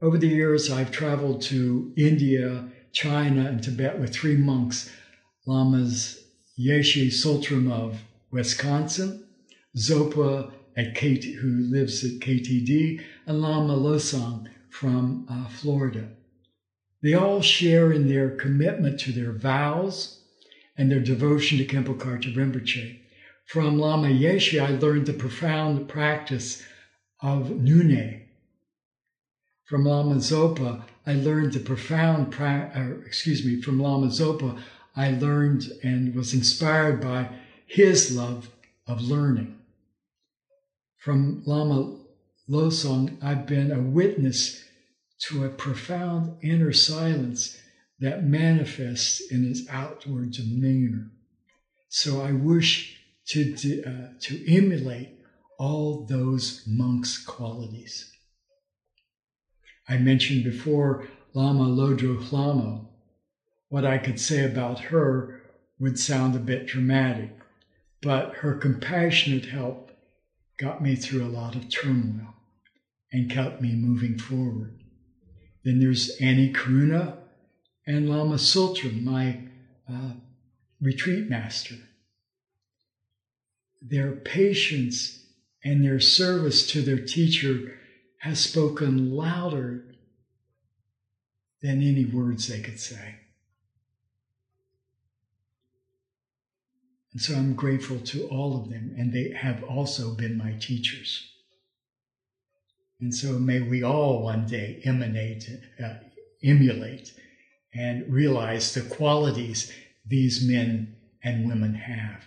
Over 0.00 0.16
the 0.16 0.28
years, 0.28 0.70
I've 0.70 0.92
traveled 0.92 1.42
to 1.42 1.92
India, 1.96 2.68
China, 2.92 3.46
and 3.46 3.62
Tibet 3.62 3.98
with 3.98 4.14
three 4.14 4.36
monks 4.36 4.90
Lamas 5.44 6.22
Yeshe 6.58 7.08
Tsultrim 7.08 7.72
of 7.72 8.02
Wisconsin, 8.30 9.26
Zopa 9.76 10.52
at 10.76 10.94
KT, 10.94 11.24
who 11.40 11.66
lives 11.70 12.04
at 12.04 12.20
KTD, 12.20 13.02
and 13.26 13.42
Lama 13.42 13.74
Losang 13.74 14.46
from 14.70 15.26
uh, 15.28 15.48
Florida. 15.48 16.10
They 17.02 17.14
all 17.14 17.40
share 17.42 17.92
in 17.92 18.08
their 18.08 18.30
commitment 18.30 18.98
to 19.00 19.12
their 19.12 19.32
vows 19.32 20.20
and 20.76 20.90
their 20.90 21.00
devotion 21.00 21.58
to 21.58 21.64
Khenpo 21.64 21.96
Karthar 21.96 22.34
Rinpoche. 22.34 22.98
From 23.46 23.78
Lama 23.78 24.08
Yeshe, 24.08 24.60
I 24.60 24.70
learned 24.70 25.06
the 25.06 25.12
profound 25.12 25.88
practice 25.88 26.62
of 27.22 27.48
Nyungne. 27.50 28.22
From 29.64 29.84
Lama 29.84 30.16
Zopa, 30.16 30.84
I 31.06 31.14
learned 31.14 31.52
the 31.52 31.60
profound, 31.60 32.32
pra- 32.32 32.70
uh, 32.74 33.06
excuse 33.06 33.44
me, 33.44 33.62
from 33.62 33.78
Lama 33.80 34.08
Zopa, 34.08 34.60
I 34.96 35.12
learned 35.12 35.70
and 35.82 36.14
was 36.14 36.34
inspired 36.34 37.00
by 37.00 37.30
his 37.66 38.14
love 38.16 38.50
of 38.86 39.00
learning. 39.02 39.56
From 40.98 41.42
Lama 41.46 41.96
Losang, 42.48 43.16
I've 43.22 43.46
been 43.46 43.70
a 43.70 43.80
witness 43.80 44.64
to 45.18 45.44
a 45.44 45.48
profound 45.48 46.36
inner 46.42 46.72
silence 46.72 47.58
that 48.00 48.24
manifests 48.24 49.20
in 49.32 49.44
his 49.44 49.66
outward 49.68 50.32
demeanor. 50.32 51.10
So 51.88 52.20
I 52.20 52.32
wish 52.32 53.00
to, 53.28 53.82
uh, 53.84 54.12
to 54.20 54.54
emulate 54.54 55.10
all 55.58 56.06
those 56.06 56.62
monks' 56.66 57.18
qualities. 57.18 58.10
I 59.88 59.96
mentioned 59.98 60.44
before 60.44 61.08
Lama 61.34 61.64
Lodro 61.64 62.16
Lhamo. 62.30 62.86
What 63.68 63.84
I 63.84 63.98
could 63.98 64.20
say 64.20 64.44
about 64.44 64.80
her 64.80 65.42
would 65.78 65.98
sound 65.98 66.36
a 66.36 66.40
bit 66.40 66.66
dramatic, 66.66 67.36
but 68.00 68.34
her 68.36 68.54
compassionate 68.54 69.46
help 69.46 69.90
got 70.58 70.82
me 70.82 70.94
through 70.94 71.24
a 71.24 71.28
lot 71.28 71.54
of 71.54 71.68
turmoil 71.68 72.34
and 73.12 73.30
kept 73.30 73.60
me 73.60 73.74
moving 73.74 74.18
forward. 74.18 74.77
Then 75.68 75.80
there's 75.80 76.16
Ani 76.18 76.50
Karuna 76.50 77.18
and 77.86 78.08
Lama 78.08 78.36
Tsultrim, 78.36 79.04
my 79.04 79.40
uh, 79.86 80.12
retreat 80.80 81.28
master 81.28 81.74
their 83.82 84.12
patience 84.12 85.26
and 85.62 85.84
their 85.84 86.00
service 86.00 86.66
to 86.68 86.80
their 86.80 87.04
teacher 87.04 87.74
has 88.20 88.40
spoken 88.40 89.14
louder 89.14 89.84
than 91.60 91.82
any 91.82 92.06
words 92.06 92.48
they 92.48 92.60
could 92.60 92.80
say. 92.80 93.16
And 97.12 97.20
so 97.20 97.34
I'm 97.34 97.52
grateful 97.52 98.00
to 98.00 98.26
all 98.28 98.58
of 98.58 98.70
them, 98.70 98.94
and 98.96 99.12
they 99.12 99.32
have 99.32 99.62
also 99.64 100.14
been 100.14 100.38
my 100.38 100.52
teachers. 100.58 101.30
And 103.00 103.14
so 103.14 103.38
may 103.38 103.60
we 103.60 103.82
all 103.82 104.22
one 104.22 104.46
day 104.46 104.80
emanate, 104.84 105.48
uh, 105.82 105.94
emulate, 106.42 107.12
and 107.72 108.12
realize 108.12 108.74
the 108.74 108.80
qualities 108.82 109.72
these 110.06 110.44
men 110.44 110.96
and 111.22 111.46
women 111.46 111.74
have. 111.74 112.24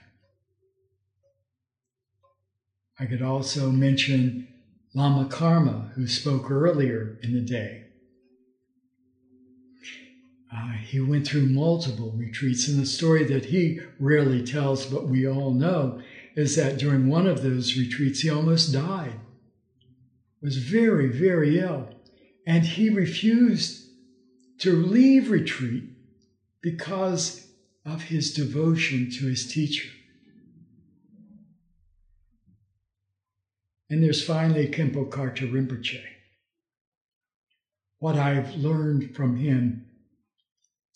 I 3.00 3.06
could 3.06 3.22
also 3.22 3.72
mention 3.72 4.48
Lama 4.94 5.28
Karma, 5.28 5.92
who 5.96 6.08
spoke 6.08 6.52
earlier 6.52 7.18
in 7.24 7.34
the 7.34 7.42
day. 7.42 7.86
Uh, 10.54 10.74
he 10.74 11.00
went 11.00 11.26
through 11.26 11.48
multiple 11.48 12.12
retreats, 12.12 12.68
and 12.68 12.80
the 12.80 12.86
story 12.86 13.24
that 13.24 13.46
he 13.46 13.80
rarely 14.00 14.46
tells, 14.46 14.86
but 14.86 15.08
we 15.08 15.28
all 15.28 15.54
know, 15.54 16.02
is 16.36 16.56
that 16.58 16.78
during 16.78 17.08
one 17.08 17.26
of 17.26 17.42
those 17.42 17.78
retreats, 17.78 18.20
he 18.20 18.30
almost 18.30 18.74
died. 18.74 19.20
Was 20.42 20.58
very, 20.58 21.08
very 21.08 21.60
ill, 21.60 21.90
and 22.48 22.64
he 22.64 22.90
refused 22.90 23.88
to 24.60 24.76
leave 24.76 25.30
retreat 25.30 25.84
because 26.62 27.48
of 27.86 28.04
his 28.04 28.34
devotion 28.34 29.10
to 29.12 29.28
his 29.28 29.52
teacher. 29.52 29.90
And 33.90 34.02
there's 34.02 34.24
finally 34.24 34.68
Khenpo 34.68 35.10
Karthar 35.10 35.52
Rinpoche. 35.52 36.02
What 38.00 38.16
I've 38.16 38.56
learned 38.56 39.16
from 39.16 39.36
him, 39.38 39.86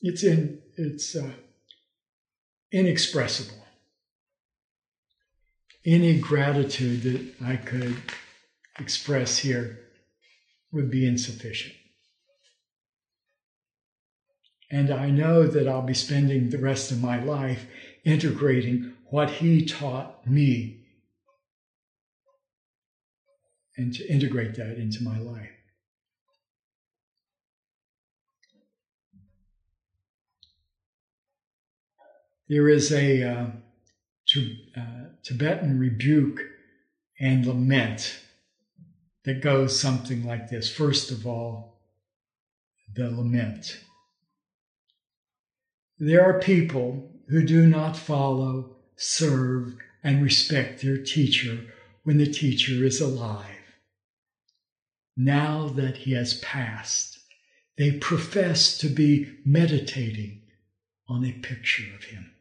it's 0.01 0.23
in 0.23 0.61
it's 0.77 1.15
uh, 1.15 1.31
inexpressible. 2.71 3.63
Any 5.85 6.19
gratitude 6.19 7.03
that 7.03 7.45
I 7.45 7.57
could 7.57 7.95
express 8.79 9.39
here 9.39 9.79
would 10.71 10.91
be 10.91 11.07
insufficient. 11.07 11.75
And 14.71 14.91
I 14.91 15.09
know 15.09 15.47
that 15.47 15.67
I'll 15.67 15.81
be 15.81 15.93
spending 15.93 16.49
the 16.49 16.57
rest 16.57 16.91
of 16.91 17.01
my 17.01 17.21
life 17.23 17.67
integrating 18.03 18.93
what 19.09 19.29
he 19.29 19.65
taught 19.65 20.27
me 20.27 20.81
and 23.77 23.93
to 23.93 24.07
integrate 24.11 24.55
that 24.55 24.77
into 24.77 25.03
my 25.03 25.19
life. 25.19 25.51
There 32.47 32.69
is 32.69 32.91
a 32.91 33.23
uh, 33.23 33.47
uh, 34.77 34.81
Tibetan 35.23 35.79
rebuke 35.79 36.41
and 37.19 37.45
lament 37.45 38.19
that 39.25 39.41
goes 39.41 39.79
something 39.79 40.25
like 40.25 40.49
this. 40.49 40.69
First 40.69 41.11
of 41.11 41.27
all, 41.27 41.79
the 42.93 43.09
lament. 43.09 43.79
There 45.97 46.23
are 46.23 46.39
people 46.39 47.11
who 47.29 47.45
do 47.45 47.65
not 47.65 47.97
follow, 47.97 48.75
serve, 48.95 49.75
and 50.03 50.23
respect 50.23 50.81
their 50.81 50.97
teacher 50.97 51.59
when 52.03 52.17
the 52.17 52.31
teacher 52.31 52.85
is 52.85 53.01
alive 53.01 53.55
now 55.17 55.67
that 55.69 55.97
he 55.97 56.13
has 56.13 56.35
passed, 56.35 57.19
they 57.77 57.91
profess 57.91 58.77
to 58.77 58.87
be 58.87 59.31
meditating 59.45 60.41
on 61.07 61.25
a 61.25 61.31
picture 61.31 61.93
of 61.95 62.05
him. 62.05 62.31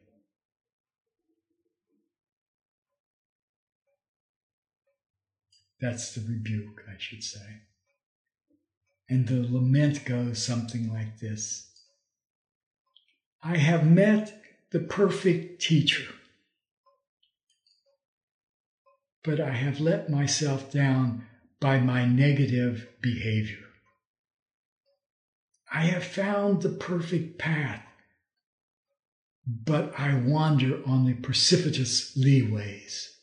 That's 5.85 6.15
the 6.15 6.23
rebuke, 6.27 6.83
I 6.89 6.95
should 6.97 7.23
say. 7.23 7.61
And 9.07 9.29
the 9.29 9.47
lament 9.47 10.07
goes 10.07 10.43
something 10.43 10.91
like 10.91 11.19
this 11.19 11.71
I 13.43 13.59
have 13.59 13.87
met 13.87 14.35
the 14.71 14.81
perfect 14.81 15.61
teacher, 15.61 16.11
but 19.23 19.41
I 19.41 19.51
have 19.51 19.79
let 19.79 20.09
myself 20.09 20.73
down 20.73 21.27
by 21.61 21.81
my 21.81 22.07
negative 22.07 22.89
behavior. 23.03 23.67
I 25.71 25.83
have 25.83 26.05
found 26.05 26.63
the 26.63 26.71
perfect 26.71 27.39
path, 27.39 27.85
but 29.47 29.93
I 30.01 30.15
wander 30.15 30.81
on 30.87 31.05
the 31.05 31.13
precipitous 31.13 32.17
leeways. 32.17 33.14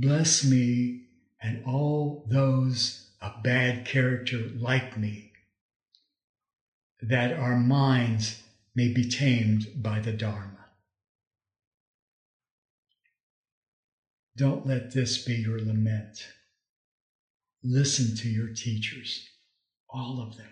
Bless 0.00 0.44
me 0.44 1.00
and 1.42 1.64
all 1.64 2.24
those 2.28 3.10
of 3.20 3.42
bad 3.42 3.84
character 3.84 4.38
like 4.54 4.96
me, 4.96 5.32
that 7.02 7.32
our 7.32 7.56
minds 7.56 8.40
may 8.76 8.92
be 8.92 9.08
tamed 9.08 9.82
by 9.82 9.98
the 9.98 10.12
Dharma. 10.12 10.66
Don't 14.36 14.64
let 14.64 14.92
this 14.92 15.24
be 15.24 15.34
your 15.34 15.58
lament. 15.58 16.28
Listen 17.64 18.14
to 18.18 18.28
your 18.28 18.54
teachers, 18.54 19.28
all 19.90 20.22
of 20.22 20.36
them. 20.36 20.46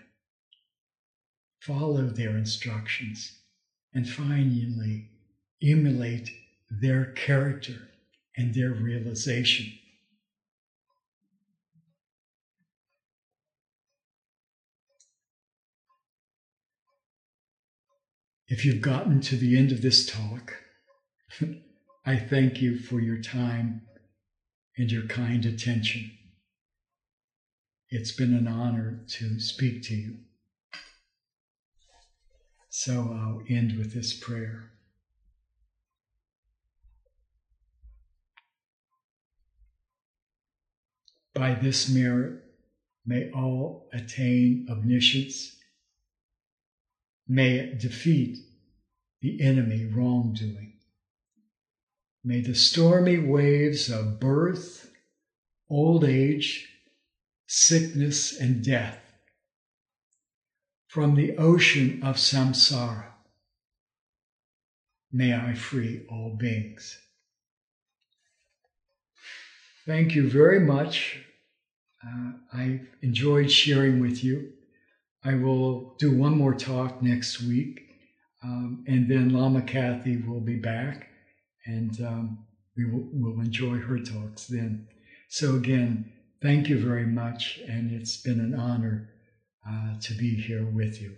Follow 1.61 2.09
their 2.09 2.37
instructions 2.37 3.39
and 3.95 4.09
finally 4.09 5.07
emulate 5.63 6.31
their 6.69 7.13
character 7.13 7.91
and 8.37 8.55
their 8.55 8.71
realization. 8.71 9.73
If 18.49 18.65
you've 18.65 18.83
gotten 18.83 19.21
to 19.23 19.37
the 19.37 19.59
end 19.59 19.73
of 19.73 19.83
this 19.83 20.07
talk, 20.07 20.55
I 22.07 22.17
thank 22.17 22.61
you 22.61 22.79
for 22.79 23.01
your 23.01 23.21
time 23.21 23.83
and 24.77 24.91
your 24.93 25.07
kind 25.07 25.45
attention. 25.45 26.13
It's 27.89 28.13
been 28.13 28.35
an 28.35 28.47
honor 28.47 29.01
to 29.09 29.41
speak 29.41 29.83
to 29.85 29.95
you. 29.95 30.17
So 32.69 33.11
I'll 33.13 33.43
end 33.49 33.79
with 33.79 33.95
this 33.95 34.13
prayer. 34.13 34.71
By 41.37 41.55
this 41.55 41.89
merit, 41.89 42.43
may 43.05 43.31
all 43.31 43.91
attain 43.93 44.67
omniscience. 44.71 45.57
May 47.29 47.59
it 47.59 47.79
defeat 47.79 48.39
the 49.21 49.43
enemy 49.43 49.85
wrongdoing. 49.85 50.73
May 52.25 52.41
the 52.41 52.55
stormy 52.55 53.19
waves 53.19 53.91
of 53.91 54.19
birth, 54.19 54.91
old 55.69 56.05
age, 56.05 56.69
sickness, 57.47 58.41
and 58.41 58.65
death 58.65 58.99
from 60.97 61.15
the 61.15 61.37
ocean 61.37 62.03
of 62.03 62.17
samsara, 62.17 63.13
may 65.13 65.35
I 65.35 65.53
free 65.53 66.07
all 66.09 66.35
beings. 66.35 66.99
Thank 69.87 70.17
you 70.17 70.29
very 70.29 70.59
much 70.59 71.21
uh, 72.05 72.33
I 72.53 72.81
enjoyed 73.03 73.51
sharing 73.51 74.01
with 74.01 74.23
you. 74.23 74.53
I 75.25 75.35
will 75.35 75.95
do 75.99 76.17
one 76.17 76.37
more 76.37 76.55
talk 76.55 77.03
next 77.03 77.43
week, 77.43 77.81
um, 78.43 78.85
and 78.87 79.09
then 79.09 79.31
Lama 79.31 79.63
Kathy 79.63 80.17
will 80.19 80.41
be 80.41 80.57
back, 80.57 81.09
and 81.65 82.01
um, 82.01 82.39
we 82.77 82.85
will 82.85 83.09
we'll 83.13 83.41
enjoy 83.41 83.79
her 83.79 83.99
talks 83.99 84.47
then. 84.47 84.89
So, 85.29 85.57
again, 85.57 86.13
thank 86.43 86.69
you 86.69 86.79
very 86.79 87.07
much, 87.07 87.61
and 87.69 87.91
it's 87.93 88.17
been 88.17 88.41
an 88.41 88.55
honor 88.55 89.11
uh, 89.69 89.99
to 90.01 90.15
be 90.15 90.35
here 90.35 90.65
with 90.65 91.01
you. 91.01 91.17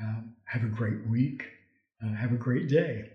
Um, 0.00 0.34
have 0.46 0.62
a 0.62 0.68
great 0.68 1.06
week. 1.08 1.44
Uh, 2.04 2.14
have 2.14 2.32
a 2.32 2.36
great 2.36 2.68
day. 2.68 3.10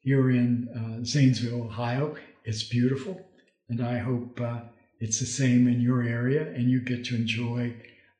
Here 0.00 0.30
in 0.30 0.68
uh, 0.74 1.04
Zanesville, 1.04 1.62
Ohio, 1.62 2.16
it's 2.44 2.64
beautiful, 2.64 3.24
and 3.72 3.86
I 3.86 3.98
hope 3.98 4.38
uh, 4.40 4.60
it's 5.00 5.18
the 5.18 5.26
same 5.26 5.66
in 5.66 5.80
your 5.80 6.02
area 6.02 6.52
and 6.52 6.70
you 6.70 6.80
get 6.80 7.06
to 7.06 7.14
enjoy 7.14 7.74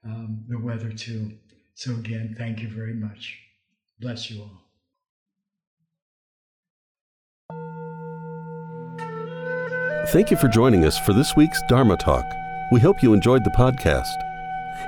um, 0.04 0.44
the 0.48 0.58
weather 0.58 0.90
too. 0.90 1.32
So, 1.74 1.92
again, 1.92 2.34
thank 2.38 2.60
you 2.60 2.68
very 2.68 2.94
much. 2.94 3.38
Bless 4.00 4.30
you 4.30 4.42
all. 4.42 4.58
Thank 10.08 10.30
you 10.30 10.36
for 10.36 10.48
joining 10.48 10.84
us 10.84 10.98
for 10.98 11.12
this 11.12 11.36
week's 11.36 11.60
Dharma 11.68 11.96
Talk. 11.96 12.24
We 12.72 12.80
hope 12.80 13.02
you 13.02 13.12
enjoyed 13.12 13.44
the 13.44 13.50
podcast. 13.50 14.08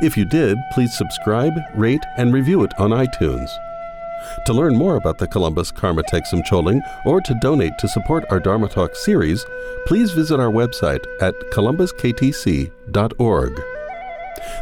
If 0.02 0.16
you 0.16 0.24
did, 0.24 0.58
please 0.72 0.96
subscribe, 0.96 1.54
rate, 1.74 2.04
and 2.16 2.32
review 2.32 2.64
it 2.64 2.72
on 2.78 2.90
iTunes. 2.90 3.50
To 4.46 4.52
learn 4.52 4.76
more 4.76 4.96
about 4.96 5.18
the 5.18 5.28
Columbus 5.28 5.70
Karma 5.70 6.02
Thegsum 6.04 6.44
Choling 6.44 6.80
or 7.04 7.20
to 7.20 7.38
donate 7.40 7.78
to 7.78 7.88
support 7.88 8.24
our 8.30 8.40
Dharma 8.40 8.68
Talk 8.68 8.96
series, 8.96 9.44
please 9.86 10.12
visit 10.12 10.40
our 10.40 10.50
website 10.50 11.04
at 11.20 11.34
columbusktc.org. 11.52 13.62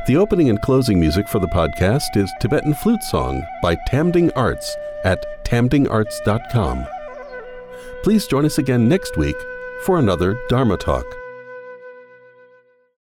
The 0.06 0.16
opening 0.16 0.48
and 0.48 0.62
closing 0.62 1.00
music 1.00 1.28
for 1.28 1.38
the 1.38 1.48
podcast 1.48 2.16
is 2.16 2.32
Tibetan 2.40 2.74
Flute 2.74 3.02
Song 3.02 3.44
by 3.62 3.76
Tamding 3.88 4.30
Arts 4.36 4.76
at 5.04 5.44
tamdingarts.com. 5.44 6.86
Please 8.02 8.26
join 8.26 8.44
us 8.44 8.58
again 8.58 8.88
next 8.88 9.16
week 9.16 9.36
for 9.84 9.98
another 9.98 10.36
Dharma 10.48 10.76
Talk. 10.76 11.06